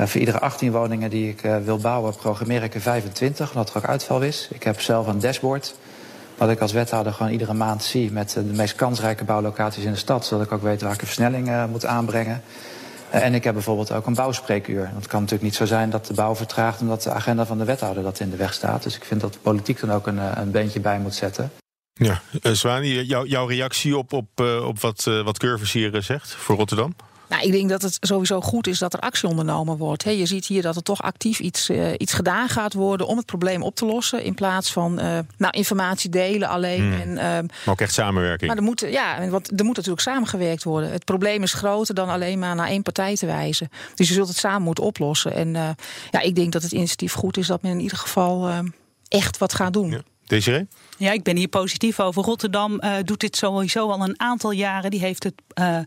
Uh, 0.00 0.06
voor 0.06 0.20
iedere 0.20 0.40
18 0.40 0.72
woningen 0.72 1.10
die 1.10 1.28
ik 1.28 1.42
uh, 1.42 1.56
wil 1.64 1.78
bouwen, 1.78 2.16
programmeer 2.16 2.62
ik 2.62 2.74
er 2.74 2.80
25, 2.80 3.50
omdat 3.50 3.70
er 3.70 3.76
ook 3.76 3.88
uitval 3.88 4.20
is. 4.20 4.48
Ik 4.52 4.62
heb 4.62 4.80
zelf 4.80 5.06
een 5.06 5.20
dashboard, 5.20 5.74
wat 6.38 6.50
ik 6.50 6.60
als 6.60 6.72
wethouder 6.72 7.12
gewoon 7.12 7.32
iedere 7.32 7.54
maand 7.54 7.84
zie... 7.84 8.12
met 8.12 8.30
de 8.30 8.42
meest 8.42 8.74
kansrijke 8.74 9.24
bouwlocaties 9.24 9.84
in 9.84 9.92
de 9.92 9.98
stad, 9.98 10.26
zodat 10.26 10.46
ik 10.46 10.52
ook 10.52 10.62
weet 10.62 10.82
waar 10.82 10.92
ik 10.92 11.00
een 11.00 11.06
versnelling 11.06 11.50
moet 11.70 11.86
aanbrengen. 11.86 12.42
Eh, 13.12 13.24
en 13.24 13.34
ik 13.34 13.44
heb 13.44 13.54
bijvoorbeeld 13.54 13.92
ook 13.92 14.06
een 14.06 14.14
bouwspreekuur. 14.14 14.90
Het 14.94 15.06
kan 15.06 15.20
natuurlijk 15.20 15.42
niet 15.42 15.54
zo 15.54 15.64
zijn 15.64 15.90
dat 15.90 16.06
de 16.06 16.14
bouw 16.14 16.34
vertraagt 16.34 16.80
omdat 16.80 17.02
de 17.02 17.10
agenda 17.10 17.46
van 17.46 17.58
de 17.58 17.64
wethouder 17.64 18.02
dat 18.02 18.20
in 18.20 18.30
de 18.30 18.36
weg 18.36 18.54
staat. 18.54 18.82
Dus 18.82 18.96
ik 18.96 19.04
vind 19.04 19.20
dat 19.20 19.32
de 19.32 19.38
politiek 19.38 19.80
dan 19.80 19.92
ook 19.92 20.06
een, 20.06 20.18
eh, 20.18 20.30
een 20.34 20.50
beentje 20.50 20.80
bij 20.80 20.98
moet 20.98 21.14
zetten. 21.14 21.52
Ja, 21.92 22.20
uh, 22.42 22.52
Zwani, 22.52 23.02
jou, 23.02 23.28
jouw 23.28 23.46
reactie 23.46 23.96
op, 23.96 24.12
op, 24.12 24.40
op 24.64 24.80
wat, 24.80 25.04
wat 25.04 25.38
Curvers 25.38 25.72
hier 25.72 26.02
zegt 26.02 26.34
voor 26.34 26.56
Rotterdam? 26.56 26.94
Nou, 27.32 27.44
ik 27.44 27.52
denk 27.52 27.68
dat 27.68 27.82
het 27.82 27.96
sowieso 28.00 28.40
goed 28.40 28.66
is 28.66 28.78
dat 28.78 28.92
er 28.92 29.00
actie 29.00 29.28
ondernomen 29.28 29.76
wordt. 29.76 30.02
je 30.02 30.26
ziet 30.26 30.46
hier 30.46 30.62
dat 30.62 30.76
er 30.76 30.82
toch 30.82 31.02
actief 31.02 31.40
iets, 31.40 31.70
uh, 31.70 31.90
iets 31.96 32.12
gedaan 32.12 32.48
gaat 32.48 32.72
worden 32.72 33.06
om 33.06 33.16
het 33.16 33.26
probleem 33.26 33.62
op 33.62 33.74
te 33.74 33.86
lossen. 33.86 34.22
In 34.22 34.34
plaats 34.34 34.72
van 34.72 35.00
uh, 35.00 35.18
nou, 35.36 35.56
informatie 35.56 36.10
delen 36.10 36.48
alleen. 36.48 36.80
Hmm. 36.80 37.00
En, 37.00 37.08
uh, 37.08 37.16
maar 37.18 37.48
ook 37.66 37.80
echt 37.80 37.92
samenwerking. 37.92 38.48
Maar 38.48 38.56
er 38.56 38.62
moet, 38.62 38.80
ja, 38.90 39.28
want 39.28 39.58
er 39.58 39.64
moet 39.64 39.76
natuurlijk 39.76 40.02
samengewerkt 40.02 40.64
worden. 40.64 40.90
Het 40.90 41.04
probleem 41.04 41.42
is 41.42 41.52
groter 41.52 41.94
dan 41.94 42.08
alleen 42.08 42.38
maar 42.38 42.54
naar 42.54 42.68
één 42.68 42.82
partij 42.82 43.16
te 43.16 43.26
wijzen. 43.26 43.70
Dus 43.94 44.08
je 44.08 44.14
zult 44.14 44.28
het 44.28 44.36
samen 44.36 44.62
moeten 44.62 44.84
oplossen. 44.84 45.32
En 45.32 45.56
eh, 45.56 45.68
ja, 46.10 46.20
ik 46.20 46.34
denk 46.34 46.52
dat 46.52 46.62
het 46.62 46.72
initiatief 46.72 47.12
goed 47.12 47.36
is 47.36 47.46
dat 47.46 47.62
men 47.62 47.72
in 47.72 47.80
ieder 47.80 47.98
geval 47.98 48.50
echt 49.08 49.38
wat 49.38 49.54
gaat 49.54 49.72
doen. 49.72 49.90
Ja. 49.90 50.02
Desiree? 50.26 50.66
Ja, 50.98 51.12
ik 51.12 51.22
ben 51.22 51.36
hier 51.36 51.48
positief 51.48 52.00
over. 52.00 52.22
Rotterdam 52.22 52.80
uh, 52.80 52.94
doet 53.04 53.20
dit 53.20 53.36
sowieso 53.36 53.90
al 53.90 54.02
een 54.02 54.20
aantal 54.20 54.50
jaren. 54.50 54.90
Die 54.90 55.00
heeft 55.00 55.24
het 55.24 55.34
uh, 55.54 55.78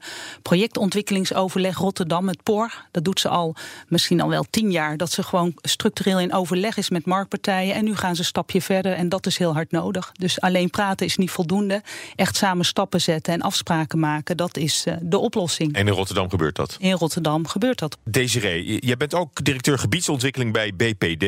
projectontwikkelingsoverleg 0.42 1.78
Rotterdam, 1.78 2.28
het 2.28 2.44
POR. 2.44 2.86
Dat 2.92 3.04
doet 3.04 3.20
ze 3.20 3.30
al 3.30 3.56
misschien 3.88 4.22
al 4.22 4.30
wel 4.30 4.46
tien 4.50 4.72
jaar. 4.72 4.98
Dat 4.98 5.12
ze 5.12 5.24
gewoon 5.24 5.54
structureel 5.62 6.20
in 6.20 6.34
overleg 6.34 6.78
is 6.78 6.90
met 6.90 7.06
marktpartijen. 7.06 7.76
En 7.76 7.84
nu 7.84 7.96
gaan 7.96 8.14
ze 8.16 8.20
een 8.20 8.28
stapje 8.28 8.62
verder 8.62 8.94
en 8.94 9.10
dat 9.10 9.26
is 9.26 9.38
heel 9.38 9.54
hard 9.54 9.72
nodig. 9.72 10.12
Dus 10.14 10.42
alleen 10.42 10.70
praten 10.70 11.06
is 11.06 11.18
niet 11.18 11.32
voldoende. 11.32 11.82
Echt 12.16 12.36
samen 12.36 12.66
stappen 12.66 13.02
zetten 13.02 13.34
en 13.34 13.42
afspraken 13.42 14.00
maken, 14.00 14.38
dat 14.38 14.58
is 14.58 14.86
uh, 14.88 14.94
de 15.02 15.18
oplossing. 15.18 15.74
En 15.74 15.88
in 15.88 15.94
Rotterdam 15.94 16.30
gebeurt 16.30 16.56
dat? 16.56 16.76
In 16.80 16.92
Rotterdam 16.92 17.48
gebeurt 17.48 17.80
dat. 17.80 17.98
Desiree, 18.04 18.80
jij 18.86 18.98
bent 18.98 19.14
ook 19.14 19.44
directeur 19.44 19.80
gebiedsontwikkeling 19.80 20.54
bij 20.54 20.74
BPD. 20.76 21.20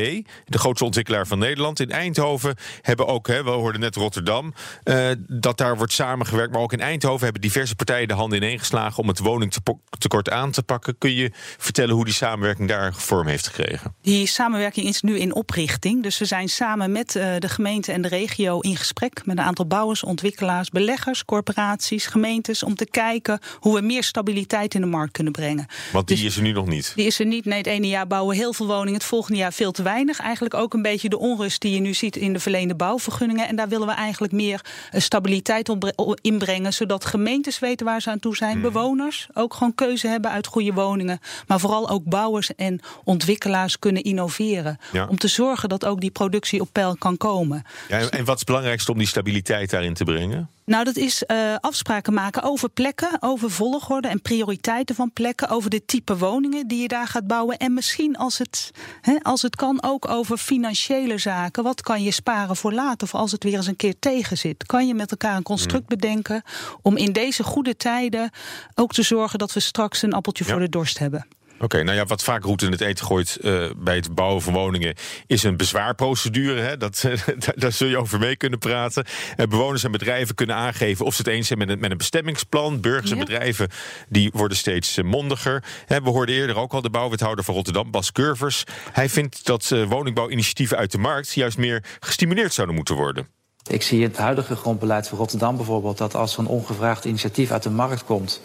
De 0.45 0.57
grootste 0.57 0.85
ontwikkelaar 0.85 1.27
van 1.27 1.39
Nederland. 1.39 1.79
In 1.79 1.91
Eindhoven 1.91 2.55
hebben 2.81 3.07
ook, 3.07 3.27
hè, 3.27 3.43
we 3.43 3.49
net 3.75 3.95
Rotterdam, 3.95 4.53
uh, 4.83 5.09
dat 5.27 5.57
daar 5.57 5.77
wordt 5.77 5.93
samengewerkt. 5.93 6.51
Maar 6.51 6.61
ook 6.61 6.73
in 6.73 6.79
Eindhoven 6.79 7.23
hebben 7.23 7.41
diverse 7.41 7.75
partijen 7.75 8.07
de 8.07 8.13
handen 8.13 8.37
ineengeslagen 8.37 9.03
om 9.03 9.07
het 9.07 9.19
woningtekort 9.19 10.29
aan 10.29 10.51
te 10.51 10.63
pakken. 10.63 10.97
Kun 10.97 11.13
je 11.13 11.31
vertellen 11.57 11.95
hoe 11.95 12.05
die 12.05 12.13
samenwerking 12.13 12.69
daar 12.69 12.93
vorm 12.93 13.27
heeft 13.27 13.47
gekregen? 13.47 13.95
Die 14.01 14.27
samenwerking 14.27 14.85
is 14.85 15.01
nu 15.01 15.19
in 15.19 15.35
oprichting. 15.35 16.03
Dus 16.03 16.17
we 16.17 16.25
zijn 16.25 16.49
samen 16.49 16.91
met 16.91 17.15
uh, 17.15 17.35
de 17.39 17.49
gemeente 17.49 17.91
en 17.91 18.01
de 18.01 18.07
regio 18.07 18.59
in 18.59 18.77
gesprek 18.77 19.25
met 19.25 19.37
een 19.37 19.43
aantal 19.43 19.67
bouwers, 19.67 20.03
ontwikkelaars, 20.03 20.69
beleggers, 20.69 21.25
corporaties, 21.25 22.05
gemeentes. 22.05 22.63
Om 22.63 22.75
te 22.75 22.85
kijken 22.85 23.39
hoe 23.59 23.75
we 23.75 23.81
meer 23.81 24.03
stabiliteit 24.03 24.73
in 24.73 24.81
de 24.81 24.87
markt 24.87 25.11
kunnen 25.11 25.33
brengen. 25.33 25.65
Want 25.91 26.07
die 26.07 26.17
dus 26.17 26.25
is 26.25 26.35
er 26.35 26.41
nu 26.41 26.51
nog 26.51 26.67
niet? 26.67 26.91
Die 26.95 27.05
is 27.05 27.19
er 27.19 27.25
niet. 27.25 27.45
Nee, 27.45 27.57
het 27.57 27.67
ene 27.67 27.87
jaar 27.87 28.07
bouwen 28.07 28.35
we 28.35 28.41
heel 28.41 28.53
veel 28.53 28.67
woningen, 28.67 28.93
het 28.93 29.03
volgende 29.03 29.39
jaar 29.39 29.53
veel 29.53 29.71
te 29.71 29.81
weinig. 29.81 30.19
Eigenlijk 30.19 30.53
ook 30.53 30.73
een 30.73 30.81
beetje 30.81 31.09
de 31.09 31.19
onrust 31.19 31.61
die 31.61 31.73
je 31.73 31.79
nu 31.79 31.93
ziet 31.93 32.15
in 32.15 32.33
de 32.33 32.39
verleende 32.39 32.75
bouwvergunningen. 32.75 33.47
En 33.47 33.55
daar 33.57 33.69
willen 33.69 33.87
we 33.87 33.93
eigenlijk 33.93 34.33
meer 34.33 34.61
eh, 34.91 35.01
stabiliteit 35.01 35.75
inbrengen, 36.21 36.73
zodat 36.73 37.05
gemeentes 37.05 37.59
weten 37.59 37.85
waar 37.85 38.01
ze 38.01 38.09
aan 38.09 38.19
toe 38.19 38.35
zijn. 38.35 38.51
Hmm. 38.51 38.61
Bewoners 38.61 39.27
ook 39.33 39.53
gewoon 39.53 39.75
keuze 39.75 40.07
hebben 40.07 40.31
uit 40.31 40.47
goede 40.47 40.73
woningen. 40.73 41.19
Maar 41.47 41.59
vooral 41.59 41.89
ook 41.89 42.03
bouwers 42.03 42.55
en 42.55 42.79
ontwikkelaars 43.03 43.79
kunnen 43.79 44.03
innoveren. 44.03 44.77
Om 45.09 45.17
te 45.17 45.27
zorgen 45.27 45.69
dat 45.69 45.85
ook 45.85 46.01
die 46.01 46.11
productie 46.11 46.61
op 46.61 46.69
peil 46.71 46.95
kan 46.95 47.17
komen. 47.17 47.63
Ja, 47.87 47.97
en 47.97 48.25
wat 48.25 48.33
is 48.33 48.39
het 48.39 48.45
belangrijkste 48.45 48.91
om 48.91 48.97
die 48.97 49.07
stabiliteit 49.07 49.69
daarin 49.69 49.93
te 49.93 50.03
brengen? 50.03 50.49
Nou, 50.67 50.83
dat 50.83 50.95
is 50.95 51.23
uh, 51.27 51.55
afspraken 51.59 52.13
maken 52.13 52.43
over 52.43 52.69
plekken, 52.69 53.17
over 53.19 53.51
volgorde 53.51 54.07
en 54.07 54.21
prioriteiten 54.21 54.95
van 54.95 55.11
plekken, 55.13 55.49
over 55.49 55.69
de 55.69 55.85
type 55.85 56.17
woningen 56.17 56.67
die 56.67 56.81
je 56.81 56.87
daar 56.87 57.07
gaat 57.07 57.27
bouwen. 57.27 57.57
En 57.57 57.73
misschien 57.73 58.17
als 58.17 58.37
het, 58.37 58.71
hè, 59.01 59.17
als 59.21 59.41
het 59.41 59.55
kan 59.55 59.83
ook 59.83 60.07
over 60.09 60.37
financiële 60.37 61.17
zaken. 61.17 61.63
Wat 61.63 61.81
kan 61.81 62.03
je 62.03 62.11
sparen 62.11 62.55
voor 62.55 62.73
later 62.73 63.07
of 63.07 63.15
als 63.15 63.31
het 63.31 63.43
weer 63.43 63.55
eens 63.55 63.67
een 63.67 63.75
keer 63.75 63.99
tegen 63.99 64.37
zit? 64.37 64.65
Kan 64.65 64.87
je 64.87 64.93
met 64.93 65.11
elkaar 65.11 65.35
een 65.35 65.43
construct 65.43 65.87
hmm. 65.87 65.99
bedenken 65.99 66.43
om 66.81 66.97
in 66.97 67.11
deze 67.11 67.43
goede 67.43 67.75
tijden 67.75 68.31
ook 68.75 68.93
te 68.93 69.03
zorgen 69.03 69.39
dat 69.39 69.53
we 69.53 69.59
straks 69.59 70.01
een 70.01 70.13
appeltje 70.13 70.43
voor 70.43 70.59
de 70.59 70.69
dorst 70.69 70.99
hebben? 70.99 71.36
Oké, 71.59 71.83
nou 71.83 71.97
ja, 71.97 72.05
wat 72.05 72.23
vaak 72.23 72.43
roet 72.43 72.61
in 72.61 72.71
het 72.71 72.81
eten 72.81 73.05
gooit 73.05 73.37
uh, 73.41 73.69
bij 73.77 73.95
het 73.95 74.15
bouwen 74.15 74.41
van 74.41 74.53
woningen 74.53 74.95
is 75.27 75.43
een 75.43 75.57
bezwaarprocedure. 75.57 76.61
Hè? 76.61 76.77
Dat, 76.77 77.03
daar 77.55 77.71
zul 77.71 77.87
je 77.87 77.97
over 77.97 78.19
mee 78.19 78.35
kunnen 78.35 78.59
praten. 78.59 79.05
Uh, 79.37 79.45
bewoners 79.45 79.83
en 79.83 79.91
bedrijven 79.91 80.35
kunnen 80.35 80.55
aangeven 80.55 81.05
of 81.05 81.15
ze 81.15 81.21
het 81.21 81.31
eens 81.31 81.47
zijn 81.47 81.59
met 81.59 81.69
een, 81.69 81.79
met 81.79 81.91
een 81.91 81.97
bestemmingsplan. 81.97 82.81
Burgers 82.81 83.11
en 83.11 83.19
bedrijven 83.19 83.69
die 84.09 84.29
worden 84.33 84.57
steeds 84.57 84.97
uh, 84.97 85.05
mondiger. 85.05 85.63
Hè, 85.85 86.01
we 86.01 86.09
hoorden 86.09 86.35
eerder 86.35 86.57
ook 86.57 86.73
al 86.73 86.81
de 86.81 86.89
bouwwethouder 86.89 87.43
van 87.43 87.53
Rotterdam, 87.53 87.91
Bas 87.91 88.11
Curvers. 88.11 88.63
Hij 88.91 89.09
vindt 89.09 89.45
dat 89.45 89.75
woningbouwinitiatieven 89.87 90.77
uit 90.77 90.91
de 90.91 90.97
markt 90.97 91.33
juist 91.33 91.57
meer 91.57 91.83
gestimuleerd 91.99 92.53
zouden 92.53 92.75
moeten 92.75 92.95
worden. 92.95 93.27
Ik 93.67 93.81
zie 93.81 93.99
in 94.01 94.07
het 94.07 94.17
huidige 94.17 94.55
grondbeleid 94.55 95.07
van 95.07 95.17
Rotterdam 95.17 95.55
bijvoorbeeld 95.55 95.97
dat 95.97 96.15
als 96.15 96.33
er 96.33 96.39
een 96.39 96.47
ongevraagd 96.47 97.05
initiatief 97.05 97.51
uit 97.51 97.63
de 97.63 97.69
markt 97.69 98.03
komt 98.03 98.41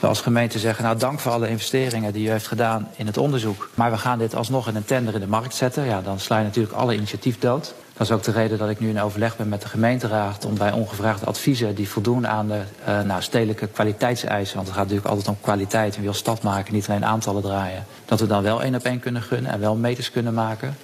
we 0.00 0.06
als 0.06 0.20
gemeente 0.20 0.58
zeggen, 0.58 0.84
nou 0.84 0.98
dank 0.98 1.20
voor 1.20 1.32
alle 1.32 1.48
investeringen 1.48 2.12
die 2.12 2.26
u 2.26 2.30
heeft 2.30 2.46
gedaan 2.46 2.88
in 2.96 3.06
het 3.06 3.16
onderzoek. 3.16 3.68
Maar 3.74 3.90
we 3.90 3.96
gaan 3.96 4.18
dit 4.18 4.34
alsnog 4.34 4.68
in 4.68 4.76
een 4.76 4.84
tender 4.84 5.14
in 5.14 5.20
de 5.20 5.26
markt 5.26 5.54
zetten. 5.54 5.84
Ja, 5.84 6.00
dan 6.00 6.20
sla 6.20 6.38
je 6.38 6.44
natuurlijk 6.44 6.74
alle 6.74 6.94
initiatief 6.94 7.38
dood. 7.38 7.74
Dat 7.92 8.06
is 8.06 8.14
ook 8.14 8.22
de 8.22 8.30
reden 8.30 8.58
dat 8.58 8.68
ik 8.68 8.80
nu 8.80 8.88
in 8.88 9.00
overleg 9.00 9.36
ben 9.36 9.48
met 9.48 9.62
de 9.62 9.68
gemeenteraad 9.68 10.44
om 10.44 10.58
bij 10.58 10.72
ongevraagde 10.72 11.26
adviezen 11.26 11.74
die 11.74 11.88
voldoen 11.88 12.26
aan 12.28 12.48
de 12.48 12.60
uh, 12.88 13.00
nou, 13.00 13.22
stedelijke 13.22 13.66
kwaliteitseisen, 13.66 14.54
want 14.54 14.66
het 14.66 14.76
gaat 14.76 14.86
natuurlijk 14.86 15.10
altijd 15.10 15.28
om 15.28 15.36
kwaliteit 15.40 15.96
en 15.96 16.02
wil 16.02 16.12
stad 16.12 16.42
maken, 16.42 16.74
niet 16.74 16.88
alleen 16.88 17.04
aantallen 17.04 17.42
draaien, 17.42 17.84
dat 18.04 18.20
we 18.20 18.26
dan 18.26 18.42
wel 18.42 18.62
één 18.62 18.74
op 18.74 18.84
één 18.84 19.00
kunnen 19.00 19.22
gunnen 19.22 19.52
en 19.52 19.60
wel 19.60 19.76
meters 19.76 20.10
kunnen 20.10 20.34
maken. 20.34 20.76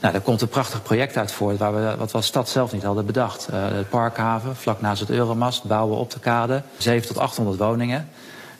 Nou, 0.00 0.12
daar 0.12 0.22
komt 0.22 0.40
een 0.40 0.48
prachtig 0.48 0.82
project 0.82 1.16
uit 1.16 1.32
voort, 1.32 1.58
waar 1.58 1.74
we, 1.74 1.94
wat 1.98 2.10
we 2.10 2.16
als 2.16 2.26
stad 2.26 2.48
zelf 2.48 2.72
niet 2.72 2.82
hadden 2.82 3.06
bedacht. 3.06 3.48
Uh, 3.52 3.64
Parkhaven, 3.90 4.56
vlak 4.56 4.80
naast 4.80 5.00
het 5.00 5.10
Euromast, 5.10 5.64
bouwen 5.64 5.98
op 5.98 6.10
de 6.10 6.20
kade, 6.20 6.62
7 6.76 7.08
tot 7.08 7.18
800 7.18 7.58
woningen 7.58 8.08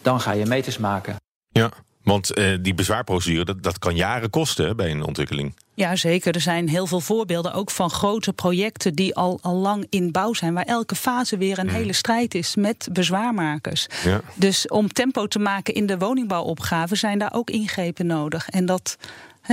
dan 0.03 0.21
ga 0.21 0.33
je 0.33 0.47
meters 0.47 0.79
maken. 0.79 1.17
Ja, 1.49 1.71
want 2.09 2.39
uh, 2.39 2.59
die 2.61 2.75
bezwaarprocedure, 2.75 3.45
dat, 3.45 3.63
dat 3.63 3.79
kan 3.79 3.97
jaren 3.97 4.31
kosten 4.31 4.77
bij 4.77 4.91
een 4.91 5.03
ontwikkeling. 5.03 5.57
Ja, 5.75 5.97
zeker. 5.97 6.35
Er 6.35 6.41
zijn 6.41 6.69
heel 6.69 6.87
veel 6.87 7.01
voorbeelden 7.01 7.53
ook 7.53 7.71
van 7.71 7.91
grote 7.91 8.33
projecten 8.33 8.95
die 8.95 9.15
al, 9.15 9.39
al 9.43 9.55
lang 9.55 9.87
in 9.91 10.13
bouw 10.13 10.33
zijn, 10.33 10.55
waar 10.55 10.65
elke 10.65 10.95
fase 10.95 11.37
weer 11.37 11.59
een 11.59 11.67
mm. 11.67 11.73
hele 11.73 11.93
strijd 11.93 12.35
is 12.35 12.57
met 12.57 12.89
bezwaarmakers. 12.93 13.87
Ja. 14.05 14.21
Dus 14.35 14.69
om 14.69 14.89
tempo 14.93 15.27
te 15.27 15.39
maken 15.39 15.75
in 15.75 15.87
de 15.87 15.99
woningbouwopgave 15.99 16.95
zijn 16.95 17.19
daar 17.19 17.33
ook 17.35 17.51
ingrepen 17.51 18.07
nodig. 18.07 18.49
En 18.49 18.67
dat, 18.67 18.97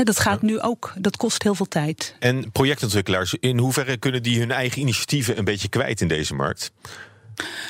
dat 0.04 0.20
gaat 0.20 0.42
nu 0.42 0.60
ook, 0.60 0.94
dat 0.98 1.18
kost 1.18 1.44
heel 1.44 1.56
veel 1.56 1.68
tijd. 1.68 2.16
En 2.20 2.52
projectontwikkelaars, 2.52 3.36
in 3.40 3.58
hoeverre 3.58 3.98
kunnen 3.98 4.24
die 4.24 4.40
hun 4.40 4.52
eigen 4.52 4.82
initiatieven 4.82 5.38
een 5.38 5.46
beetje 5.46 5.70
kwijt 5.70 6.02
in 6.02 6.08
deze 6.08 6.36
markt? 6.36 6.72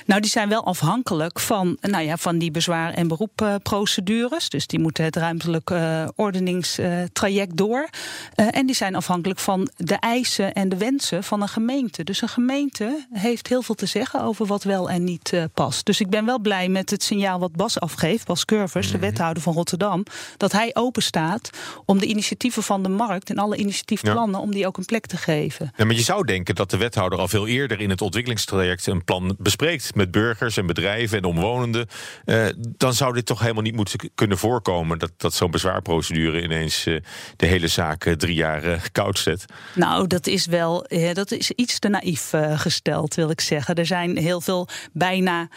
Nou, 0.05 0.21
die 0.21 0.29
zijn 0.29 0.49
wel 0.49 0.65
afhankelijk 0.65 1.39
van, 1.39 1.77
nou 1.81 2.03
ja, 2.03 2.17
van 2.17 2.37
die 2.37 2.51
bezwaar- 2.51 2.93
en 2.93 3.07
beroepprocedures. 3.07 4.49
Dus 4.49 4.67
die 4.67 4.79
moeten 4.79 5.03
het 5.03 5.15
ruimtelijk 5.15 5.69
uh, 5.69 6.07
ordeningstraject 6.15 7.57
door. 7.57 7.89
Uh, 8.35 8.47
en 8.51 8.65
die 8.65 8.75
zijn 8.75 8.95
afhankelijk 8.95 9.39
van 9.39 9.69
de 9.77 9.95
eisen 9.95 10.53
en 10.53 10.69
de 10.69 10.77
wensen 10.77 11.23
van 11.23 11.41
een 11.41 11.47
gemeente. 11.47 12.03
Dus 12.03 12.21
een 12.21 12.29
gemeente 12.29 13.05
heeft 13.11 13.47
heel 13.47 13.61
veel 13.61 13.75
te 13.75 13.85
zeggen 13.85 14.21
over 14.21 14.45
wat 14.45 14.63
wel 14.63 14.89
en 14.89 15.03
niet 15.03 15.31
uh, 15.31 15.43
past. 15.53 15.85
Dus 15.85 15.99
ik 15.99 16.09
ben 16.09 16.25
wel 16.25 16.39
blij 16.39 16.69
met 16.69 16.89
het 16.89 17.03
signaal 17.03 17.39
wat 17.39 17.51
Bas 17.51 17.79
afgeeft, 17.79 18.25
Bas 18.25 18.45
Curvers, 18.45 18.87
de 18.87 18.97
mhm. 18.97 19.05
wethouder 19.05 19.43
van 19.43 19.53
Rotterdam, 19.53 20.03
dat 20.37 20.51
hij 20.51 20.71
open 20.73 21.03
staat 21.03 21.49
om 21.85 21.99
de 21.99 22.05
initiatieven 22.05 22.63
van 22.63 22.83
de 22.83 22.89
markt 22.89 23.29
en 23.29 23.37
alle 23.37 23.57
initiatiefplannen, 23.57 24.39
om 24.39 24.51
die 24.51 24.67
ook 24.67 24.77
een 24.77 24.85
plek 24.85 25.05
te 25.05 25.17
geven. 25.17 25.71
Ja, 25.77 25.85
maar 25.85 25.95
je 25.95 26.01
zou 26.01 26.25
denken 26.25 26.55
dat 26.55 26.69
de 26.69 26.77
wethouder 26.77 27.19
al 27.19 27.27
veel 27.27 27.47
eerder 27.47 27.81
in 27.81 27.89
het 27.89 28.01
ontwikkelingstraject 28.01 28.87
een 28.87 29.03
plan 29.03 29.35
bespreekt 29.37 29.54
met 29.95 30.11
burgers 30.11 30.57
en 30.57 30.65
bedrijven 30.65 31.17
en 31.17 31.23
omwonenden, 31.23 31.87
uh, 32.25 32.45
dan 32.57 32.93
zou 32.93 33.13
dit 33.13 33.25
toch 33.25 33.39
helemaal 33.39 33.63
niet 33.63 33.75
moeten 33.75 34.11
kunnen 34.15 34.37
voorkomen 34.37 34.99
dat, 34.99 35.11
dat 35.17 35.33
zo'n 35.33 35.51
bezwaarprocedure 35.51 36.41
ineens 36.41 36.85
uh, 36.85 36.99
de 37.35 37.45
hele 37.45 37.67
zaak 37.67 38.05
uh, 38.05 38.13
drie 38.13 38.35
jaar 38.35 38.89
koud 38.91 39.19
zet. 39.19 39.45
Nou, 39.75 40.07
dat 40.07 40.27
is 40.27 40.45
wel 40.45 40.87
dat 41.13 41.31
is 41.31 41.51
iets 41.51 41.79
te 41.79 41.89
naïef 41.89 42.33
gesteld, 42.55 43.15
wil 43.15 43.29
ik 43.29 43.41
zeggen. 43.41 43.75
Er 43.75 43.85
zijn 43.85 44.17
heel 44.17 44.41
veel 44.41 44.67
bijna 44.91 45.49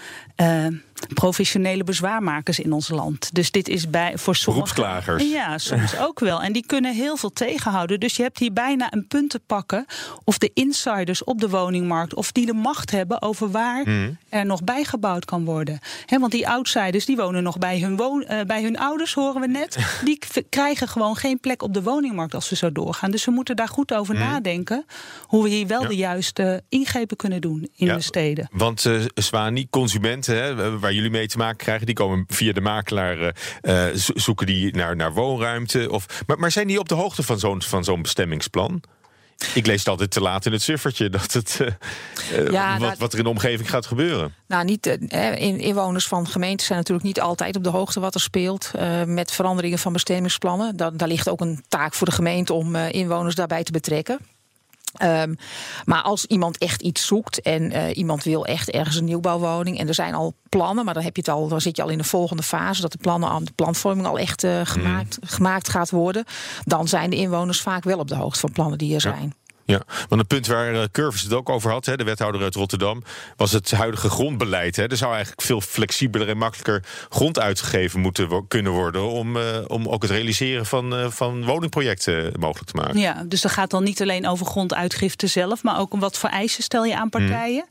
professionele 1.14 1.84
bezwaarmakers 1.84 2.58
in 2.58 2.72
ons 2.72 2.88
land. 2.88 3.34
Dus 3.34 3.50
dit 3.50 3.68
is 3.68 3.90
bij 3.90 4.18
voor 4.18 4.36
sommige. 4.36 4.66
Ja, 5.18 5.58
soms 5.58 5.98
ook 6.06 6.20
wel. 6.20 6.42
En 6.42 6.52
die 6.52 6.66
kunnen 6.66 6.94
heel 6.94 7.16
veel 7.16 7.32
tegenhouden. 7.32 8.00
Dus 8.00 8.16
je 8.16 8.22
hebt 8.22 8.38
hier 8.38 8.52
bijna 8.52 8.92
een 8.92 9.06
punt 9.06 9.30
te 9.30 9.40
pakken. 9.46 9.86
Of 10.24 10.38
de 10.38 10.50
insiders 10.54 11.24
op 11.24 11.40
de 11.40 11.48
woningmarkt, 11.48 12.14
of 12.14 12.32
die 12.32 12.46
de 12.46 12.52
macht 12.52 12.90
hebben 12.90 13.22
over 13.22 13.50
waar 13.50 13.82
mhm. 13.82 14.10
er 14.28 14.46
nog 14.46 14.64
bijgebouwd 14.64 15.24
kan 15.24 15.44
worden. 15.44 15.78
want 16.06 16.32
die 16.32 16.48
outsiders 16.48 17.04
die 17.04 17.16
wonen 17.16 17.42
nog 17.42 17.58
bij 17.58 17.80
hun, 17.80 17.96
woon, 17.96 18.24
uh, 18.30 18.40
bij 18.46 18.62
hun 18.62 18.78
ouders, 18.78 19.14
horen 19.14 19.40
we 19.40 19.46
net. 19.46 19.76
Die 20.04 20.18
krijgen 20.48 20.88
gewoon 20.88 21.16
geen 21.16 21.40
plek 21.40 21.62
op 21.62 21.74
de 21.74 21.82
woningmarkt 21.82 22.34
als 22.34 22.48
we 22.48 22.56
zo 22.56 22.72
doorgaan. 22.72 23.10
Dus 23.10 23.24
we 23.24 23.30
moeten 23.30 23.56
daar 23.56 23.68
goed 23.68 23.94
over 23.94 24.14
mhm. 24.14 24.24
nadenken. 24.24 24.84
Hoe 25.22 25.42
we 25.42 25.48
hier 25.48 25.66
wel 25.66 25.86
de 25.86 25.96
juiste 25.96 26.62
ingrepen 26.68 27.16
kunnen 27.16 27.40
doen 27.40 27.68
in 27.76 27.86
de 27.86 28.00
steden. 28.00 28.48
Want 28.52 28.84
uh, 28.84 29.04
Swani, 29.14 29.66
consumenten, 29.70 30.36
hè, 30.42 30.78
waar 30.88 30.96
jullie 30.96 31.18
mee 31.18 31.28
te 31.28 31.38
maken 31.38 31.56
krijgen, 31.56 31.86
die 31.86 31.94
komen 31.94 32.24
via 32.28 32.52
de 32.52 32.60
makelaar 32.60 33.34
uh, 33.62 33.84
zoeken 33.94 34.46
die 34.46 34.76
naar, 34.76 34.96
naar 34.96 35.12
woonruimte. 35.12 35.90
Of, 35.90 36.22
maar, 36.26 36.38
maar 36.38 36.50
zijn 36.50 36.66
die 36.66 36.78
op 36.78 36.88
de 36.88 36.94
hoogte 36.94 37.22
van 37.22 37.38
zo'n 37.38 37.62
van 37.62 37.84
zo'n 37.84 38.02
bestemmingsplan? 38.02 38.82
Ik 39.54 39.66
lees 39.66 39.78
het 39.78 39.88
altijd 39.88 40.10
te 40.10 40.20
laat 40.20 40.46
in 40.46 40.52
het 40.52 40.62
suffertje 40.62 41.10
dat 41.10 41.32
het, 41.32 41.58
uh, 41.60 42.50
ja, 42.50 42.78
wat, 42.78 42.98
wat, 42.98 43.12
er 43.12 43.18
in 43.18 43.24
de 43.24 43.30
omgeving 43.30 43.70
gaat 43.70 43.86
gebeuren. 43.86 44.34
Nou, 44.46 44.64
niet, 44.64 44.86
uh, 44.86 45.40
inwoners 45.40 46.06
van 46.06 46.26
gemeenten 46.26 46.66
zijn 46.66 46.78
natuurlijk 46.78 47.06
niet 47.06 47.20
altijd 47.20 47.56
op 47.56 47.64
de 47.64 47.70
hoogte 47.70 48.00
wat 48.00 48.14
er 48.14 48.20
speelt 48.20 48.70
uh, 48.76 49.04
met 49.04 49.32
veranderingen 49.32 49.78
van 49.78 49.92
bestemmingsplannen. 49.92 50.76
Da 50.76 50.90
daar 50.90 51.08
ligt 51.08 51.28
ook 51.28 51.40
een 51.40 51.64
taak 51.68 51.94
voor 51.94 52.06
de 52.06 52.12
gemeente 52.12 52.52
om 52.52 52.76
inwoners 52.76 53.34
daarbij 53.34 53.62
te 53.62 53.72
betrekken. 53.72 54.18
Um, 55.02 55.36
maar 55.84 56.02
als 56.02 56.24
iemand 56.24 56.58
echt 56.58 56.82
iets 56.82 57.06
zoekt 57.06 57.42
en 57.42 57.72
uh, 57.72 57.96
iemand 57.96 58.24
wil 58.24 58.46
echt 58.46 58.70
ergens 58.70 58.96
een 58.96 59.04
nieuwbouwwoning 59.04 59.78
en 59.78 59.88
er 59.88 59.94
zijn 59.94 60.14
al 60.14 60.34
plannen, 60.48 60.84
maar 60.84 60.94
dan 60.94 61.02
heb 61.02 61.16
je 61.16 61.20
het 61.20 61.30
al, 61.30 61.48
dan 61.48 61.60
zit 61.60 61.76
je 61.76 61.82
al 61.82 61.88
in 61.88 61.98
de 61.98 62.04
volgende 62.04 62.42
fase 62.42 62.80
dat 62.80 62.92
de 62.92 62.98
plannen, 62.98 63.44
de 63.44 63.52
planvorming 63.54 64.06
al 64.06 64.18
echt 64.18 64.44
uh, 64.44 64.60
gemaakt, 64.64 65.18
mm. 65.20 65.28
gemaakt 65.28 65.68
gaat 65.68 65.90
worden, 65.90 66.24
dan 66.64 66.88
zijn 66.88 67.10
de 67.10 67.16
inwoners 67.16 67.60
vaak 67.60 67.84
wel 67.84 67.98
op 67.98 68.08
de 68.08 68.16
hoogte 68.16 68.40
van 68.40 68.52
plannen 68.52 68.78
die 68.78 68.94
er 68.94 69.00
zijn. 69.00 69.34
Ja, 69.68 69.82
want 70.08 70.20
een 70.20 70.26
punt 70.26 70.46
waar 70.46 70.74
uh, 70.74 70.82
Curvis 70.92 71.22
het 71.22 71.32
ook 71.32 71.48
over 71.48 71.70
had, 71.70 71.86
hè, 71.86 71.96
de 71.96 72.04
wethouder 72.04 72.42
uit 72.42 72.54
Rotterdam, 72.54 73.02
was 73.36 73.52
het 73.52 73.70
huidige 73.70 74.08
grondbeleid. 74.10 74.76
Hè. 74.76 74.86
Er 74.86 74.96
zou 74.96 75.12
eigenlijk 75.12 75.42
veel 75.42 75.60
flexibeler 75.60 76.28
en 76.28 76.38
makkelijker 76.38 76.82
grond 77.08 77.38
uitgegeven 77.38 78.00
moeten 78.00 78.48
kunnen 78.48 78.72
worden 78.72 79.08
om, 79.08 79.36
uh, 79.36 79.42
om 79.66 79.88
ook 79.88 80.02
het 80.02 80.10
realiseren 80.10 80.66
van, 80.66 80.98
uh, 80.98 81.10
van 81.10 81.44
woningprojecten 81.44 82.32
mogelijk 82.38 82.70
te 82.70 82.76
maken. 82.76 82.98
Ja, 82.98 83.24
dus 83.26 83.40
dat 83.40 83.52
gaat 83.52 83.70
dan 83.70 83.84
niet 83.84 84.02
alleen 84.02 84.26
over 84.26 84.46
gronduitgifte 84.46 85.26
zelf, 85.26 85.62
maar 85.62 85.78
ook 85.78 85.92
om 85.92 86.00
wat 86.00 86.18
voor 86.18 86.30
eisen 86.30 86.62
stel 86.62 86.84
je 86.84 86.96
aan 86.96 87.10
partijen. 87.10 87.64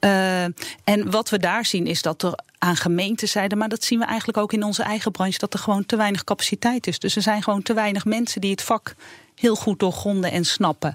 Mm. 0.00 0.54
en 0.84 1.10
wat 1.10 1.30
we 1.30 1.38
daar 1.38 1.64
zien 1.64 1.86
is 1.86 2.02
dat 2.02 2.22
er 2.22 2.38
aan 2.58 2.76
gemeentezijde. 2.76 3.56
Maar 3.56 3.68
dat 3.68 3.84
zien 3.84 3.98
we 3.98 4.04
eigenlijk 4.04 4.38
ook 4.38 4.52
in 4.52 4.62
onze 4.62 4.82
eigen 4.82 5.12
branche, 5.12 5.38
dat 5.38 5.52
er 5.52 5.58
gewoon 5.58 5.86
te 5.86 5.96
weinig 5.96 6.24
capaciteit 6.24 6.86
is. 6.86 6.98
Dus 6.98 7.16
er 7.16 7.22
zijn 7.22 7.42
gewoon 7.42 7.62
te 7.62 7.74
weinig 7.74 8.04
mensen 8.04 8.40
die 8.40 8.50
het 8.50 8.62
vak 8.62 8.94
heel 9.34 9.54
goed 9.54 9.78
doorgronden 9.78 10.30
en 10.30 10.44
snappen. 10.44 10.94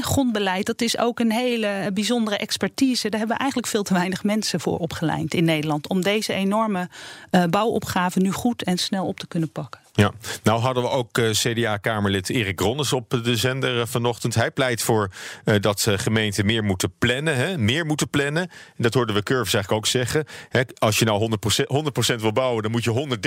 Grondbeleid, 0.00 0.66
dat 0.66 0.80
is 0.80 0.98
ook 0.98 1.20
een 1.20 1.32
hele 1.32 1.90
bijzondere 1.94 2.36
expertise. 2.36 3.08
Daar 3.08 3.18
hebben 3.18 3.36
we 3.36 3.42
eigenlijk 3.42 3.72
veel 3.72 3.82
te 3.82 3.94
weinig 3.94 4.24
mensen 4.24 4.60
voor 4.60 4.78
opgeleid 4.78 5.34
in 5.34 5.44
Nederland. 5.44 5.88
Om 5.88 6.02
deze 6.02 6.32
enorme 6.32 6.88
uh, 7.30 7.44
bouwopgave 7.44 8.18
nu 8.18 8.32
goed 8.32 8.62
en 8.62 8.78
snel 8.78 9.06
op 9.06 9.20
te 9.20 9.26
kunnen 9.26 9.50
pakken. 9.52 9.80
Ja, 9.92 10.12
nou 10.42 10.60
hadden 10.60 10.82
we 10.82 10.88
ook 10.88 11.18
uh, 11.18 11.30
CDA-Kamerlid 11.30 12.30
Erik 12.30 12.60
Ronnes 12.60 12.92
op 12.92 13.20
de 13.24 13.36
zender 13.36 13.76
uh, 13.76 13.82
vanochtend. 13.86 14.34
Hij 14.34 14.50
pleit 14.50 14.82
voor 14.82 15.10
uh, 15.44 15.54
dat 15.60 15.86
gemeenten 15.90 16.46
meer 16.46 16.64
moeten 16.64 16.92
plannen. 16.98 17.36
Hè? 17.36 17.58
Meer 17.58 17.86
moeten 17.86 18.08
plannen. 18.08 18.42
En 18.42 18.82
dat 18.82 18.94
hoorden 18.94 19.14
we 19.14 19.22
Curves 19.22 19.54
eigenlijk 19.54 19.84
ook 19.84 19.90
zeggen. 19.90 20.24
Hè? 20.48 20.60
Als 20.78 20.98
je 20.98 21.04
nou 21.04 21.30
100%, 21.62 21.64
100 21.66 22.20
wil 22.20 22.32
bouwen, 22.32 22.62
dan 22.62 22.70
moet 22.70 22.84
je 22.84 23.18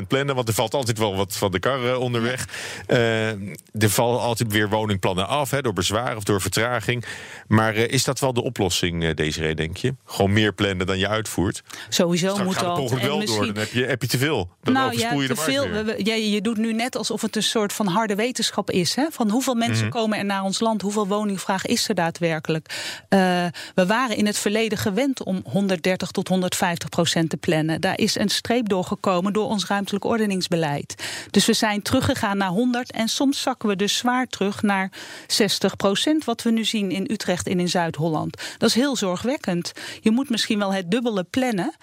130% 0.00 0.06
plannen. 0.08 0.34
Want 0.34 0.48
er 0.48 0.54
valt 0.54 0.74
altijd 0.74 0.98
wel 0.98 1.16
wat 1.16 1.36
van 1.36 1.50
de 1.50 1.58
kar 1.58 1.96
onderweg. 1.96 2.46
er 2.86 3.90
vallen 3.90 4.20
altijd 4.20 4.52
weer 4.52 4.68
woningplannen 4.68 5.28
af 5.28 5.50
hè, 5.50 5.62
door 5.62 5.72
bezwaar 5.72 6.16
of 6.16 6.24
door 6.24 6.40
vertraging. 6.40 7.04
Maar 7.46 7.74
is 7.74 8.04
dat 8.04 8.20
wel 8.20 8.32
de 8.32 8.42
oplossing, 8.42 9.14
deze 9.14 9.54
denk 9.54 9.76
je? 9.76 9.94
Gewoon 10.04 10.32
meer 10.32 10.52
plannen 10.52 10.86
dan 10.86 10.98
je 10.98 11.08
uitvoert? 11.08 11.62
Sowieso 11.88 12.44
moet 12.44 12.58
dat. 12.58 12.90
Het 12.90 13.02
wel 13.02 13.18
misschien... 13.18 13.44
door, 13.44 13.54
dan 13.54 13.62
heb 13.62 13.72
je, 13.72 13.84
heb 13.84 14.02
je 14.02 14.08
te 14.08 14.18
veel. 14.18 14.50
Dan 14.62 14.74
nou, 14.74 14.98
ja, 14.98 15.12
je 15.12 15.26
te 15.26 15.36
veel. 15.36 15.66
We, 16.04 16.30
je, 16.30 16.40
doet 16.40 16.56
nu 16.56 16.72
net 16.72 16.96
alsof 16.96 17.22
het 17.22 17.36
een 17.36 17.42
soort 17.42 17.72
van 17.72 17.86
harde 17.86 18.14
wetenschap 18.14 18.70
is. 18.70 18.94
Hè? 18.94 19.06
Van 19.10 19.30
hoeveel 19.30 19.54
mensen 19.54 19.86
mhm. 19.86 19.96
komen 19.96 20.18
er 20.18 20.24
naar 20.24 20.42
ons 20.42 20.60
land? 20.60 20.82
Hoeveel 20.82 21.06
woningvraag 21.06 21.66
is 21.66 21.88
er 21.88 21.94
daadwerkelijk? 21.94 22.94
Uh, 23.08 23.46
we 23.74 23.86
waren 23.86 24.16
in 24.16 24.26
het 24.26 24.38
verleden 24.38 24.78
gewend 24.78 25.22
om 25.22 25.42
130 25.44 26.10
tot 26.10 26.28
150 26.28 26.88
procent 26.88 27.30
te 27.30 27.36
plannen. 27.36 27.80
Daar 27.80 27.98
is 27.98 28.18
een 28.18 28.28
streep 28.28 28.68
doorgekomen 28.68 29.32
door 29.32 29.46
ons 29.46 29.66
ruimtelijk 29.66 30.04
ordeningsbeleid. 30.04 30.94
Dus 31.30 31.46
we 31.46 31.52
zijn 31.52 31.82
teruggegaan 31.82 32.36
naar 32.36 32.48
100 32.48 32.92
en 32.92 33.08
soms 33.08 33.42
zakken 33.42 33.68
we 33.68 33.76
dus 33.76 33.96
zwaar 33.96 34.26
terug 34.26 34.62
naar 34.62 34.92
60 35.26 35.76
procent. 35.76 36.24
Wat 36.24 36.42
we 36.42 36.50
nu 36.50 36.64
zien 36.64 36.90
in 36.90 37.08
Utrecht 37.10 37.46
en 37.46 37.60
in 37.60 37.68
Zuid-Holland. 37.68 38.42
Dat 38.58 38.68
is 38.68 38.74
heel 38.74 38.96
zorgwekkend. 38.96 39.72
Je 40.00 40.10
moet 40.10 40.30
misschien 40.30 40.58
wel 40.58 40.72
het 40.72 40.90
dubbele 40.90 41.24
plannen 41.24 41.74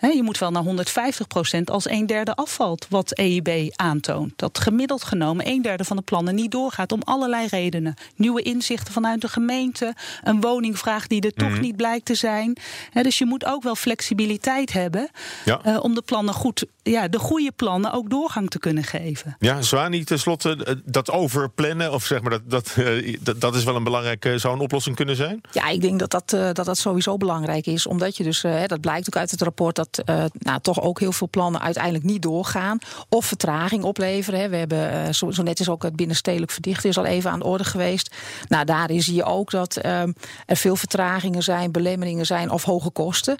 je 0.00 0.22
moet 0.22 0.38
wel 0.38 0.50
naar 0.50 0.62
150 0.62 1.26
procent 1.26 1.70
als 1.70 1.90
een 1.90 2.06
derde 2.06 2.34
afvalt, 2.34 2.86
wat 2.88 3.12
EIB 3.12 3.72
aantoont. 3.76 4.32
Dat 4.36 4.58
gemiddeld 4.58 5.04
genomen 5.04 5.48
een 5.48 5.62
derde 5.62 5.84
van 5.84 5.96
de 5.96 6.02
plannen 6.02 6.34
niet 6.34 6.50
doorgaat 6.50 6.92
om 6.92 7.02
allerlei 7.04 7.46
redenen. 7.46 7.94
Nieuwe 8.16 8.42
inzichten 8.42 8.92
vanuit 8.92 9.20
de 9.20 9.28
gemeente, 9.28 9.94
een 10.22 10.40
woningvraag 10.40 11.06
die 11.06 11.20
er 11.20 11.32
toch 11.32 11.50
mhm. 11.50 11.60
niet 11.60 11.76
blijkt 11.76 12.04
te 12.04 12.14
zijn. 12.14 12.56
dus 12.92 13.18
je 13.18 13.26
moet 13.26 13.44
ook 13.44 13.62
wel 13.62 13.74
flexibiliteit 13.74 14.72
hebben 14.72 15.10
eh, 15.44 15.78
om 15.80 15.94
de 15.94 16.02
plannen 16.02 16.34
goed, 16.34 16.66
ja, 16.90 17.08
de 17.08 17.18
goede 17.18 17.52
plannen 17.56 17.92
ook 17.92 18.10
doorgang 18.10 18.50
te 18.50 18.58
kunnen 18.58 18.84
geven. 18.84 19.36
Ja, 19.38 19.62
Zwani, 19.62 20.04
tenslotte, 20.04 20.64
eh, 20.64 20.74
dat 20.84 21.10
overplannen, 21.10 21.92
of 21.92 22.04
zeg 22.04 22.20
maar 22.20 22.30
dat, 22.30 22.42
dat, 22.44 22.74
eh, 22.76 23.16
dat, 23.20 23.40
dat 23.40 23.54
is 23.54 23.64
wel 23.64 23.76
een 23.76 23.84
belangrijke, 23.84 24.38
zou 24.38 24.54
een 24.54 24.60
oplossing 24.60 24.96
kunnen 24.96 25.16
zijn? 25.16 25.40
Ja, 25.50 25.68
ik 25.68 25.80
denk 25.80 25.98
dat 25.98 26.10
dat, 26.10 26.30
dat, 26.56 26.66
dat 26.66 26.78
sowieso 26.78 27.16
belangrijk 27.16 27.66
is, 27.66 27.86
omdat 27.86 28.16
je 28.16 28.24
dus, 28.24 28.44
dat 28.66 28.80
blijkt 28.80 29.06
ook 29.06 29.16
uit 29.16 29.30
het 29.30 29.42
rapport, 29.42 29.76
dat 29.76 30.02
uh, 30.04 30.24
nou, 30.32 30.60
toch 30.60 30.80
ook 30.80 31.00
heel 31.00 31.12
veel 31.12 31.28
plannen 31.30 31.60
uiteindelijk 31.60 32.04
niet 32.04 32.22
doorgaan. 32.22 32.78
Of 33.08 33.26
vertraging 33.26 33.82
opleveren. 33.84 34.40
Hè. 34.40 34.48
We 34.48 34.56
hebben, 34.56 34.92
uh, 34.92 35.12
zo, 35.12 35.30
zo, 35.30 35.42
net 35.42 35.60
is 35.60 35.68
ook 35.68 35.82
het 35.82 35.96
binnenstedelijk 35.96 36.52
verdichten 36.52 36.88
is 36.88 36.98
al 36.98 37.04
even 37.04 37.30
aan 37.30 37.38
de 37.38 37.44
orde 37.44 37.64
geweest. 37.64 38.14
Nou, 38.48 38.64
daarin 38.64 39.02
zie 39.02 39.14
je 39.14 39.24
ook 39.24 39.50
dat 39.50 39.78
uh, 39.84 40.02
er 40.46 40.56
veel 40.56 40.76
vertragingen 40.76 41.42
zijn, 41.42 41.72
belemmeringen 41.72 42.26
zijn 42.26 42.50
of 42.50 42.62
hoge 42.62 42.90
kosten. 42.90 43.38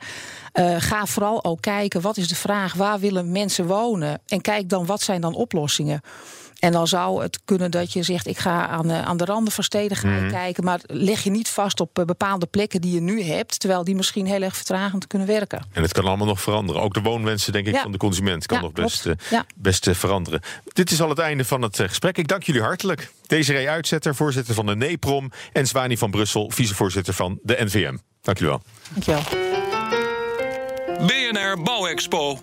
Uh, 0.55 0.75
ga 0.79 1.07
vooral 1.07 1.45
ook 1.45 1.61
kijken, 1.61 2.01
wat 2.01 2.17
is 2.17 2.29
de 2.29 2.35
vraag? 2.35 2.75
Waar 2.75 2.99
willen 2.99 3.33
mensen 3.33 3.38
wonen? 3.67 4.21
En 4.27 4.41
kijk 4.41 4.69
dan, 4.69 4.87
wat 4.87 5.01
zijn 5.01 5.21
dan 5.21 5.35
oplossingen? 5.35 6.01
En 6.59 6.73
dan 6.73 6.87
zou 6.87 7.23
het 7.23 7.41
kunnen 7.45 7.71
dat 7.71 7.93
je 7.93 8.03
zegt: 8.03 8.27
ik 8.27 8.39
ga 8.39 8.69
aan, 8.69 8.93
aan 8.93 9.17
de 9.17 9.25
randen 9.25 9.53
van 9.53 9.65
steden 9.65 9.97
gaan 9.97 10.23
mhm. 10.23 10.31
kijken. 10.31 10.65
Maar 10.65 10.81
leg 10.87 11.23
je 11.23 11.31
niet 11.31 11.49
vast 11.49 11.81
op 11.81 11.99
eh, 11.99 12.05
bepaalde 12.05 12.47
plekken 12.47 12.81
die 12.81 12.95
je 12.95 13.01
nu 13.01 13.23
hebt. 13.23 13.61
Terwijl 13.61 13.85
die 13.85 13.95
misschien 13.95 14.27
heel 14.27 14.43
erg 14.43 14.57
vertragend 14.57 15.07
kunnen 15.07 15.29
werken. 15.29 15.63
En 15.73 15.83
het 15.83 15.93
kan 15.93 16.05
allemaal 16.05 16.27
nog 16.27 16.41
veranderen. 16.41 16.83
Ook 16.83 16.95
de 16.95 17.01
woonwensen, 17.01 17.53
denk 17.53 17.67
ik, 17.67 17.77
van 17.77 17.93
de 17.93 17.99
consument 17.99 18.47
kan 18.47 18.61
nog 18.61 18.73
best, 18.73 19.07
uh, 19.07 19.41
best 19.57 19.89
veranderen. 19.91 20.41
Dit 20.73 20.91
is 20.91 21.01
al 21.01 21.09
het 21.09 21.19
einde 21.19 21.45
van 21.45 21.63
het 21.63 21.77
gesprek. 21.81 22.19
Ik 22.19 22.29
dank 22.29 22.43
jullie 22.43 22.63
hartelijk. 22.63 23.13
Desiree 23.27 23.69
Uitzetter, 23.69 24.15
voorzitter 24.15 24.55
van 24.55 24.67
de 24.67 24.77
NEPROM. 24.77 25.33
En 25.53 25.67
Zwani 25.67 25.99
van 25.99 26.11
Brussel, 26.11 26.51
vicevoorzitter 26.51 27.15
van 27.15 27.39
de 27.43 27.57
NVM. 27.65 27.97
Dank 28.23 28.39
jullie 28.39 28.53
wel. 28.53 28.63
Dank 28.93 29.05
je 29.05 29.37
wel. 29.39 29.48
BNR 31.07 31.63
Bouwexpo. 31.63 32.39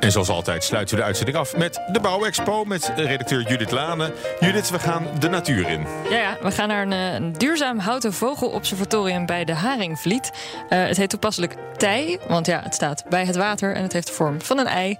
En 0.00 0.12
zoals 0.12 0.28
altijd 0.28 0.64
sluiten 0.64 0.94
we 0.94 1.00
de 1.00 1.06
uitzending 1.06 1.36
af 1.36 1.56
met 1.56 1.80
de 1.92 2.00
Bouwexpo 2.00 2.64
met 2.64 2.92
redacteur 2.96 3.48
Judith 3.48 3.70
Lane. 3.70 4.12
Judith, 4.40 4.70
we 4.70 4.78
gaan 4.78 5.06
de 5.18 5.28
natuur 5.28 5.68
in. 5.68 5.86
Ja, 6.10 6.16
ja 6.16 6.36
we 6.42 6.50
gaan 6.50 6.68
naar 6.68 6.82
een, 6.82 6.92
eh, 6.92 7.14
een 7.14 7.32
duurzaam 7.32 7.78
houten 7.78 8.12
vogelobservatorium 8.12 9.26
bij 9.26 9.44
de 9.44 9.54
Haringvliet. 9.54 10.30
Uh, 10.70 10.86
het 10.86 10.96
heet 10.96 11.10
toepasselijk 11.10 11.54
Tij, 11.76 12.18
want 12.28 12.46
ja, 12.46 12.60
het 12.62 12.74
staat 12.74 13.04
bij 13.08 13.24
het 13.24 13.36
water 13.36 13.74
en 13.74 13.82
het 13.82 13.92
heeft 13.92 14.06
de 14.06 14.12
vorm 14.12 14.42
van 14.42 14.58
een 14.58 14.66
ei. 14.66 14.90
Uh, 14.90 14.96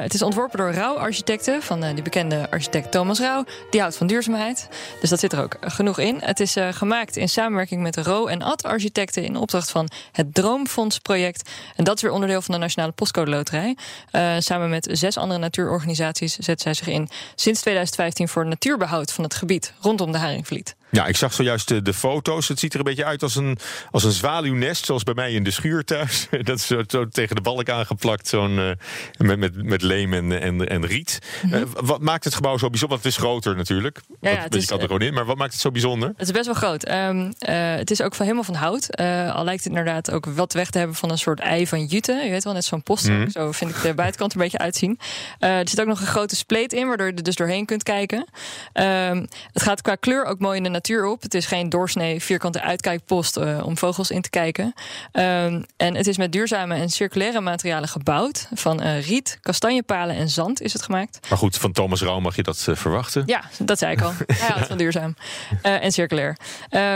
het 0.00 0.14
is 0.14 0.22
ontworpen 0.22 0.58
door 0.58 0.72
Rauw 0.72 0.94
Architecten, 0.98 1.62
van 1.62 1.84
uh, 1.84 1.90
die 1.94 2.02
bekende 2.02 2.50
architect 2.50 2.90
Thomas 2.90 3.20
Rauw. 3.20 3.44
Die 3.70 3.80
houdt 3.80 3.96
van 3.96 4.06
duurzaamheid, 4.06 4.68
dus 5.00 5.10
dat 5.10 5.20
zit 5.20 5.32
er 5.32 5.42
ook 5.42 5.56
genoeg 5.60 5.98
in. 5.98 6.20
Het 6.20 6.40
is 6.40 6.56
gemaakt 6.70 7.16
in 7.16 7.28
samenwerking 7.28 7.82
met 7.82 7.96
Ro 7.96 8.26
en 8.26 8.42
Ad 8.42 8.62
Architecten 8.62 9.24
in 9.24 9.36
opdracht 9.36 9.70
van 9.70 9.88
het 10.12 10.34
Droomfonds 10.34 10.98
project. 10.98 11.50
En 11.74 11.84
dat 11.84 11.96
is 11.96 12.02
weer 12.02 12.12
onderdeel 12.16 12.42
van 12.42 12.54
de 12.54 12.60
Nationale 12.60 12.92
Postcode 12.92 13.30
Loterij. 13.30 13.76
Uh, 14.12 14.34
samen 14.38 14.70
met 14.70 14.88
zes 14.92 15.16
andere 15.16 15.40
natuurorganisaties 15.40 16.36
zet 16.36 16.60
zij 16.60 16.74
zich 16.74 16.86
in 16.86 17.08
sinds 17.34 17.60
2015 17.60 18.28
voor 18.28 18.46
natuurbehoud 18.46 19.12
van 19.12 19.24
het 19.24 19.34
gebied 19.34 19.72
rondom 19.80 20.12
de 20.12 20.18
Haringvliet. 20.18 20.76
Ja, 20.90 21.06
ik 21.06 21.16
zag 21.16 21.32
zojuist 21.32 21.68
de, 21.68 21.82
de, 21.82 21.94
foto's. 21.94 22.48
Het 22.48 22.58
ziet 22.58 22.72
er 22.72 22.78
een 22.78 22.84
beetje 22.84 23.04
uit 23.04 23.22
als 23.22 23.36
een, 23.36 23.58
als 23.90 24.04
een 24.04 24.12
zwaluwnest, 24.12 24.84
zoals 24.84 25.02
bij 25.02 25.14
mij 25.14 25.32
in 25.32 25.42
de 25.42 25.50
schuur 25.50 25.84
thuis. 25.84 26.26
Dat 26.42 26.58
is 26.58 26.66
zo, 26.66 26.82
zo 26.86 27.08
tegen 27.08 27.36
de 27.36 27.42
balk 27.42 27.68
aangeplakt, 27.68 28.28
zo'n, 28.28 28.58
uh, 28.58 28.70
met, 29.18 29.38
met, 29.38 29.62
met 29.62 29.82
leem 29.82 30.12
en, 30.12 30.40
en, 30.40 30.68
en 30.68 30.86
riet. 30.86 31.18
Mm 31.42 31.52
-hmm. 31.52 31.62
uh, 31.62 31.68
wat 31.72 32.00
maakt 32.00 32.24
het 32.24 32.34
gebouw 32.34 32.58
zo 32.58 32.68
bijzonder? 32.70 32.98
Want 32.98 33.02
het 33.02 33.12
is 33.12 33.18
groter 33.18 33.56
natuurlijk. 33.56 34.00
Ja, 34.20 34.30
ja, 34.30 34.46
je 34.50 34.66
kan 34.66 34.78
er 34.80 34.86
gewoon 34.86 35.02
in, 35.02 35.14
maar 35.14 35.24
wat 35.24 35.36
maakt 35.36 35.52
het 35.52 35.60
zo 35.60 35.70
bijzonder? 35.70 36.08
Het 36.08 36.26
is 36.26 36.30
best 36.30 36.46
wel 36.46 36.54
groot. 36.54 36.88
Um, 36.88 37.20
uh, 37.20 37.32
het 37.74 37.90
is 37.90 38.02
ook 38.02 38.14
van, 38.14 38.24
helemaal 38.24 38.44
van 38.44 38.54
hout. 38.54 38.96
al 39.34 39.44
lijkt 39.44 39.64
het 39.64 39.72
inderdaad 39.72 40.10
ook 40.10 40.26
wat 40.26 40.52
weg 40.52 40.70
te 40.70 40.78
hebben 40.78 40.96
van 40.96 41.10
een 41.10 41.18
soort 41.18 41.40
ei 41.40 41.66
van 41.66 41.84
jute. 41.84 42.12
Je 42.12 42.30
weet 42.30 42.44
wel, 42.44 42.52
net 42.52 42.64
zo'n 42.64 42.82
post. 42.82 43.08
Mm 43.08 43.16
-hmm. 43.16 43.30
Zo 43.30 43.52
vind 43.52 43.70
ik 43.70 43.82
de 43.82 43.94
buitenkant 43.94 44.32
er 44.32 44.38
een 44.38 44.44
beetje 44.44 44.58
uitzien. 44.58 44.98
er 45.38 45.68
zit 45.68 45.80
ook 45.80 45.86
nog 45.86 46.00
een 46.00 46.06
grote 46.06 46.36
spleet 46.36 46.72
in, 46.72 46.86
waardoor 46.86 47.06
je 47.06 47.12
er 47.12 47.22
dus 47.22 47.36
doorheen 47.36 47.66
kunt 47.66 47.82
kijken. 47.82 48.26
Um, 48.74 49.26
het 49.52 49.62
gaat 49.62 49.82
qua 49.82 49.94
kleur 49.94 50.24
ook 50.24 50.38
mooi 50.38 50.56
in 50.56 50.62
de 50.62 50.70
natuur 50.76 51.06
op. 51.06 51.22
Het 51.22 51.34
is 51.34 51.46
geen 51.46 51.68
doorsnee 51.68 52.22
vierkante 52.22 52.60
uitkijkpost 52.60 53.36
uh, 53.36 53.66
om 53.66 53.78
vogels 53.78 54.10
in 54.10 54.22
te 54.22 54.30
kijken. 54.30 54.64
Um, 54.64 55.64
en 55.76 55.94
het 55.94 56.06
is 56.06 56.16
met 56.16 56.32
duurzame 56.32 56.74
en 56.74 56.88
circulaire 56.88 57.40
materialen 57.40 57.88
gebouwd. 57.88 58.48
Van 58.54 58.82
uh, 58.82 59.06
riet, 59.06 59.38
kastanjepalen 59.40 60.16
en 60.16 60.28
zand 60.28 60.60
is 60.60 60.72
het 60.72 60.82
gemaakt. 60.82 61.26
Maar 61.28 61.38
goed, 61.38 61.56
van 61.56 61.72
Thomas 61.72 62.02
Rauw 62.02 62.20
mag 62.20 62.36
je 62.36 62.42
dat 62.42 62.66
uh, 62.68 62.76
verwachten? 62.76 63.22
Ja, 63.26 63.44
dat 63.58 63.78
zei 63.78 63.92
ik 63.92 64.00
al. 64.00 64.12
Hij 64.26 64.48
houdt 64.48 64.66
van 64.66 64.76
duurzaam 64.76 65.16
en 65.62 65.92
circulair. 65.92 66.36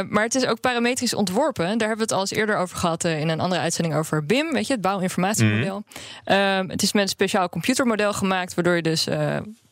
maar 0.08 0.22
het 0.22 0.34
is 0.34 0.46
ook 0.46 0.60
parametrisch 0.60 1.14
ontworpen. 1.14 1.64
Daar 1.64 1.88
hebben 1.88 1.96
we 1.96 2.02
het 2.02 2.12
al 2.12 2.20
eens 2.20 2.30
eerder 2.30 2.56
over 2.56 2.76
gehad 2.76 3.04
in 3.04 3.28
een 3.28 3.40
andere 3.40 3.60
uitzending 3.60 3.96
over 3.96 4.26
BIM. 4.26 4.52
Weet 4.52 4.66
je, 4.66 4.72
het 4.72 4.82
bouwinformatiemodel. 4.82 5.76
Mm 5.76 5.84
-hmm. 6.24 6.70
het 6.70 6.82
is 6.82 6.92
met 6.92 7.02
een 7.02 7.08
speciaal 7.08 7.48
computermodel 7.48 8.12
gemaakt, 8.12 8.54
waardoor 8.54 8.76
je 8.76 8.82
dus 8.82 9.06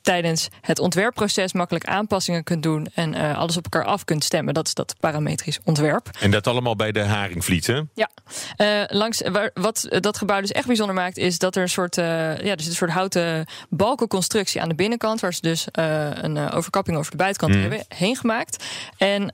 tijdens 0.09 0.49
het 0.61 0.79
ontwerpproces 0.79 1.53
makkelijk 1.53 1.85
aanpassingen 1.85 2.45
kunt 2.45 2.63
doen 2.63 2.87
en 2.95 3.15
uh, 3.15 3.39
alles 3.39 3.57
op 3.57 3.65
elkaar 3.65 3.85
af 3.85 4.05
kunt 4.05 4.25
stemmen. 4.25 4.55
Dat 4.55 4.67
is 4.67 4.75
dat 4.75 4.95
parametrisch 5.01 5.59
ontwerp. 5.65 6.11
En 6.21 6.31
dat 6.31 6.47
allemaal 6.47 6.77
bij 6.77 6.93
de 6.93 7.01
Haringvliet, 7.01 7.67
hè? 7.67 7.81
Ja. 7.95 8.11
Uh, 8.57 8.83
langs, 8.87 9.23
waar, 9.33 9.51
wat 9.55 9.87
dat 9.89 10.19
gebouw 10.19 10.41
dus 10.41 10.53
echt 10.53 10.67
bijzonder 10.67 10.95
maakt, 10.95 11.17
is 11.17 11.39
dat 11.39 11.57
er 11.57 11.63
een 11.63 11.69
soort, 11.69 11.97
uh, 11.97 12.05
ja, 12.05 12.53
er 12.53 12.61
zit 12.61 12.67
een 12.67 12.75
soort 12.75 12.91
houten 12.91 13.47
balkenconstructie 13.69 14.61
aan 14.61 14.69
de 14.69 14.75
binnenkant, 14.75 15.21
waar 15.21 15.35
ze 15.35 15.41
dus 15.41 15.67
een 15.73 16.51
overkapping 16.51 16.97
over 16.97 17.11
de 17.11 17.17
buitenkant 17.17 17.55
mm. 17.55 17.61
hebben 17.61 17.85
heen 17.89 18.17
gemaakt. 18.17 18.65
En 18.97 19.33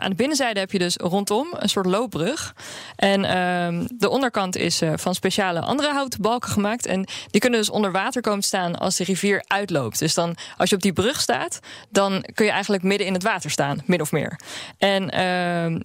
aan 0.00 0.10
de 0.10 0.16
binnenzijde 0.16 0.60
heb 0.60 0.72
je 0.72 0.78
dus 0.78 0.96
rondom 0.96 1.48
een 1.52 1.68
soort 1.68 1.86
loopbrug. 1.86 2.54
En 2.96 3.24
ehm, 3.24 3.86
de 3.98 4.08
onderkant 4.08 4.56
is 4.56 4.82
van 4.94 5.14
speciale 5.14 5.60
andere 5.60 5.92
houten 5.92 6.20
balken 6.22 6.50
gemaakt. 6.50 6.86
En 6.86 7.06
die 7.30 7.40
kunnen 7.40 7.58
dus 7.58 7.70
onder 7.70 7.92
water 7.92 8.22
komen 8.22 8.42
staan 8.42 8.78
als 8.78 8.96
de 8.96 9.04
rivier 9.04 9.44
uitloopt. 9.46 9.98
Dus 9.98 10.11
dan, 10.14 10.36
als 10.56 10.70
je 10.70 10.76
op 10.76 10.82
die 10.82 10.92
brug 10.92 11.20
staat, 11.20 11.60
dan 11.90 12.24
kun 12.34 12.44
je 12.44 12.50
eigenlijk 12.52 12.82
midden 12.82 13.06
in 13.06 13.12
het 13.12 13.22
water 13.22 13.50
staan, 13.50 13.82
min 13.84 14.00
of 14.00 14.12
meer. 14.12 14.40
En 14.78 15.14
uh, 15.14 15.66
uh, 15.66 15.78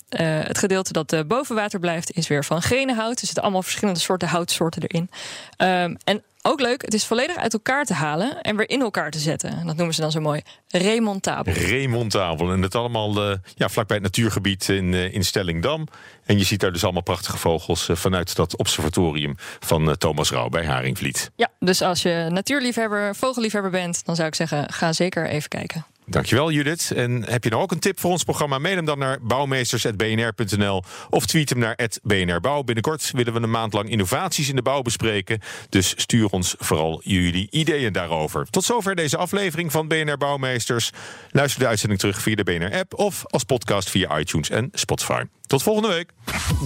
het 0.47 0.57
gedeelte 0.57 0.93
dat 0.93 1.13
uh, 1.13 1.19
boven 1.27 1.55
water 1.55 1.79
blijft, 1.79 2.11
is 2.11 2.27
weer 2.27 2.45
van 2.45 2.61
hout. 2.95 3.19
Er 3.19 3.25
zitten 3.25 3.43
allemaal 3.43 3.63
verschillende 3.63 3.99
soorten 3.99 4.27
houtsoorten 4.27 4.81
erin. 4.81 5.09
Um, 5.57 5.97
en 6.03 6.23
Ook 6.41 6.59
leuk, 6.59 6.81
het 6.81 6.93
is 6.93 7.05
volledig 7.05 7.35
uit 7.35 7.53
elkaar 7.53 7.85
te 7.85 7.93
halen 7.93 8.41
en 8.41 8.55
weer 8.55 8.69
in 8.69 8.81
elkaar 8.81 9.11
te 9.11 9.19
zetten. 9.19 9.49
En 9.49 9.65
dat 9.65 9.75
noemen 9.75 9.95
ze 9.95 10.01
dan 10.01 10.11
zo 10.11 10.19
mooi 10.19 10.41
remontabel. 10.67 11.53
Remontabel. 11.53 12.51
En 12.51 12.61
dat 12.61 12.75
allemaal 12.75 13.29
uh, 13.29 13.35
ja, 13.55 13.69
vlakbij 13.69 13.95
het 13.95 14.05
natuurgebied 14.05 14.69
in, 14.69 14.93
uh, 14.93 15.13
in 15.13 15.25
Stellingdam. 15.25 15.87
En 16.25 16.37
je 16.37 16.43
ziet 16.43 16.59
daar 16.59 16.71
dus 16.71 16.83
allemaal 16.83 17.01
prachtige 17.01 17.37
vogels 17.37 17.89
uh, 17.89 17.95
vanuit 17.95 18.35
dat 18.35 18.57
observatorium 18.57 19.35
van 19.59 19.97
Thomas 19.97 20.31
Rauw 20.31 20.49
bij 20.49 20.65
Haringvliet. 20.65 21.31
Ja, 21.35 21.49
dus 21.59 21.81
als 21.81 22.01
je 22.01 22.27
natuurliefhebber, 22.29 23.15
vogelliefhebber 23.15 23.71
bent, 23.71 24.05
dan 24.05 24.15
zou 24.15 24.27
ik 24.27 24.35
zeggen, 24.35 24.73
ga 24.73 24.93
zeker 24.93 25.27
even 25.27 25.49
kijken. 25.49 25.85
Dankjewel 26.09 26.51
Judith. 26.51 26.91
En 26.91 27.23
heb 27.29 27.43
je 27.43 27.49
nou 27.49 27.61
ook 27.61 27.71
een 27.71 27.79
tip 27.79 27.99
voor 27.99 28.11
ons 28.11 28.23
programma? 28.23 28.57
Mail 28.57 28.75
hem 28.75 28.85
dan 28.85 28.99
naar 28.99 29.17
bouwmeesters.bnr.nl 29.21 30.83
of 31.09 31.25
tweet 31.25 31.49
hem 31.49 31.59
naar 31.59 31.79
@bnrbouw. 32.03 32.63
Binnenkort 32.63 33.11
willen 33.11 33.33
we 33.33 33.39
een 33.39 33.49
maand 33.49 33.73
lang 33.73 33.89
innovaties 33.89 34.49
in 34.49 34.55
de 34.55 34.61
bouw 34.61 34.81
bespreken. 34.81 35.39
Dus 35.69 35.93
stuur 35.97 36.29
ons 36.29 36.55
vooral 36.59 37.01
jullie 37.03 37.47
ideeën 37.51 37.93
daarover. 37.93 38.45
Tot 38.49 38.63
zover 38.63 38.95
deze 38.95 39.17
aflevering 39.17 39.71
van 39.71 39.87
BNR 39.87 40.17
Bouwmeesters. 40.17 40.91
Luister 41.31 41.59
de 41.59 41.67
uitzending 41.67 41.99
terug 41.99 42.21
via 42.21 42.35
de 42.35 42.43
BNR-app 42.43 42.93
of 42.93 43.25
als 43.25 43.43
podcast 43.43 43.89
via 43.89 44.19
iTunes 44.19 44.49
en 44.49 44.69
Spotify. 44.73 45.23
Tot 45.47 45.63
volgende 45.63 45.87
week. 45.87 46.11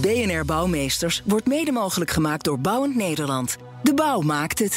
BNR 0.00 0.44
Bouwmeesters 0.44 1.22
wordt 1.24 1.46
mede 1.46 1.72
mogelijk 1.72 2.10
gemaakt 2.10 2.44
door 2.44 2.60
Bouwend 2.60 2.96
Nederland. 2.96 3.56
De 3.82 3.94
bouw 3.94 4.20
maakt 4.20 4.58
het. 4.58 4.76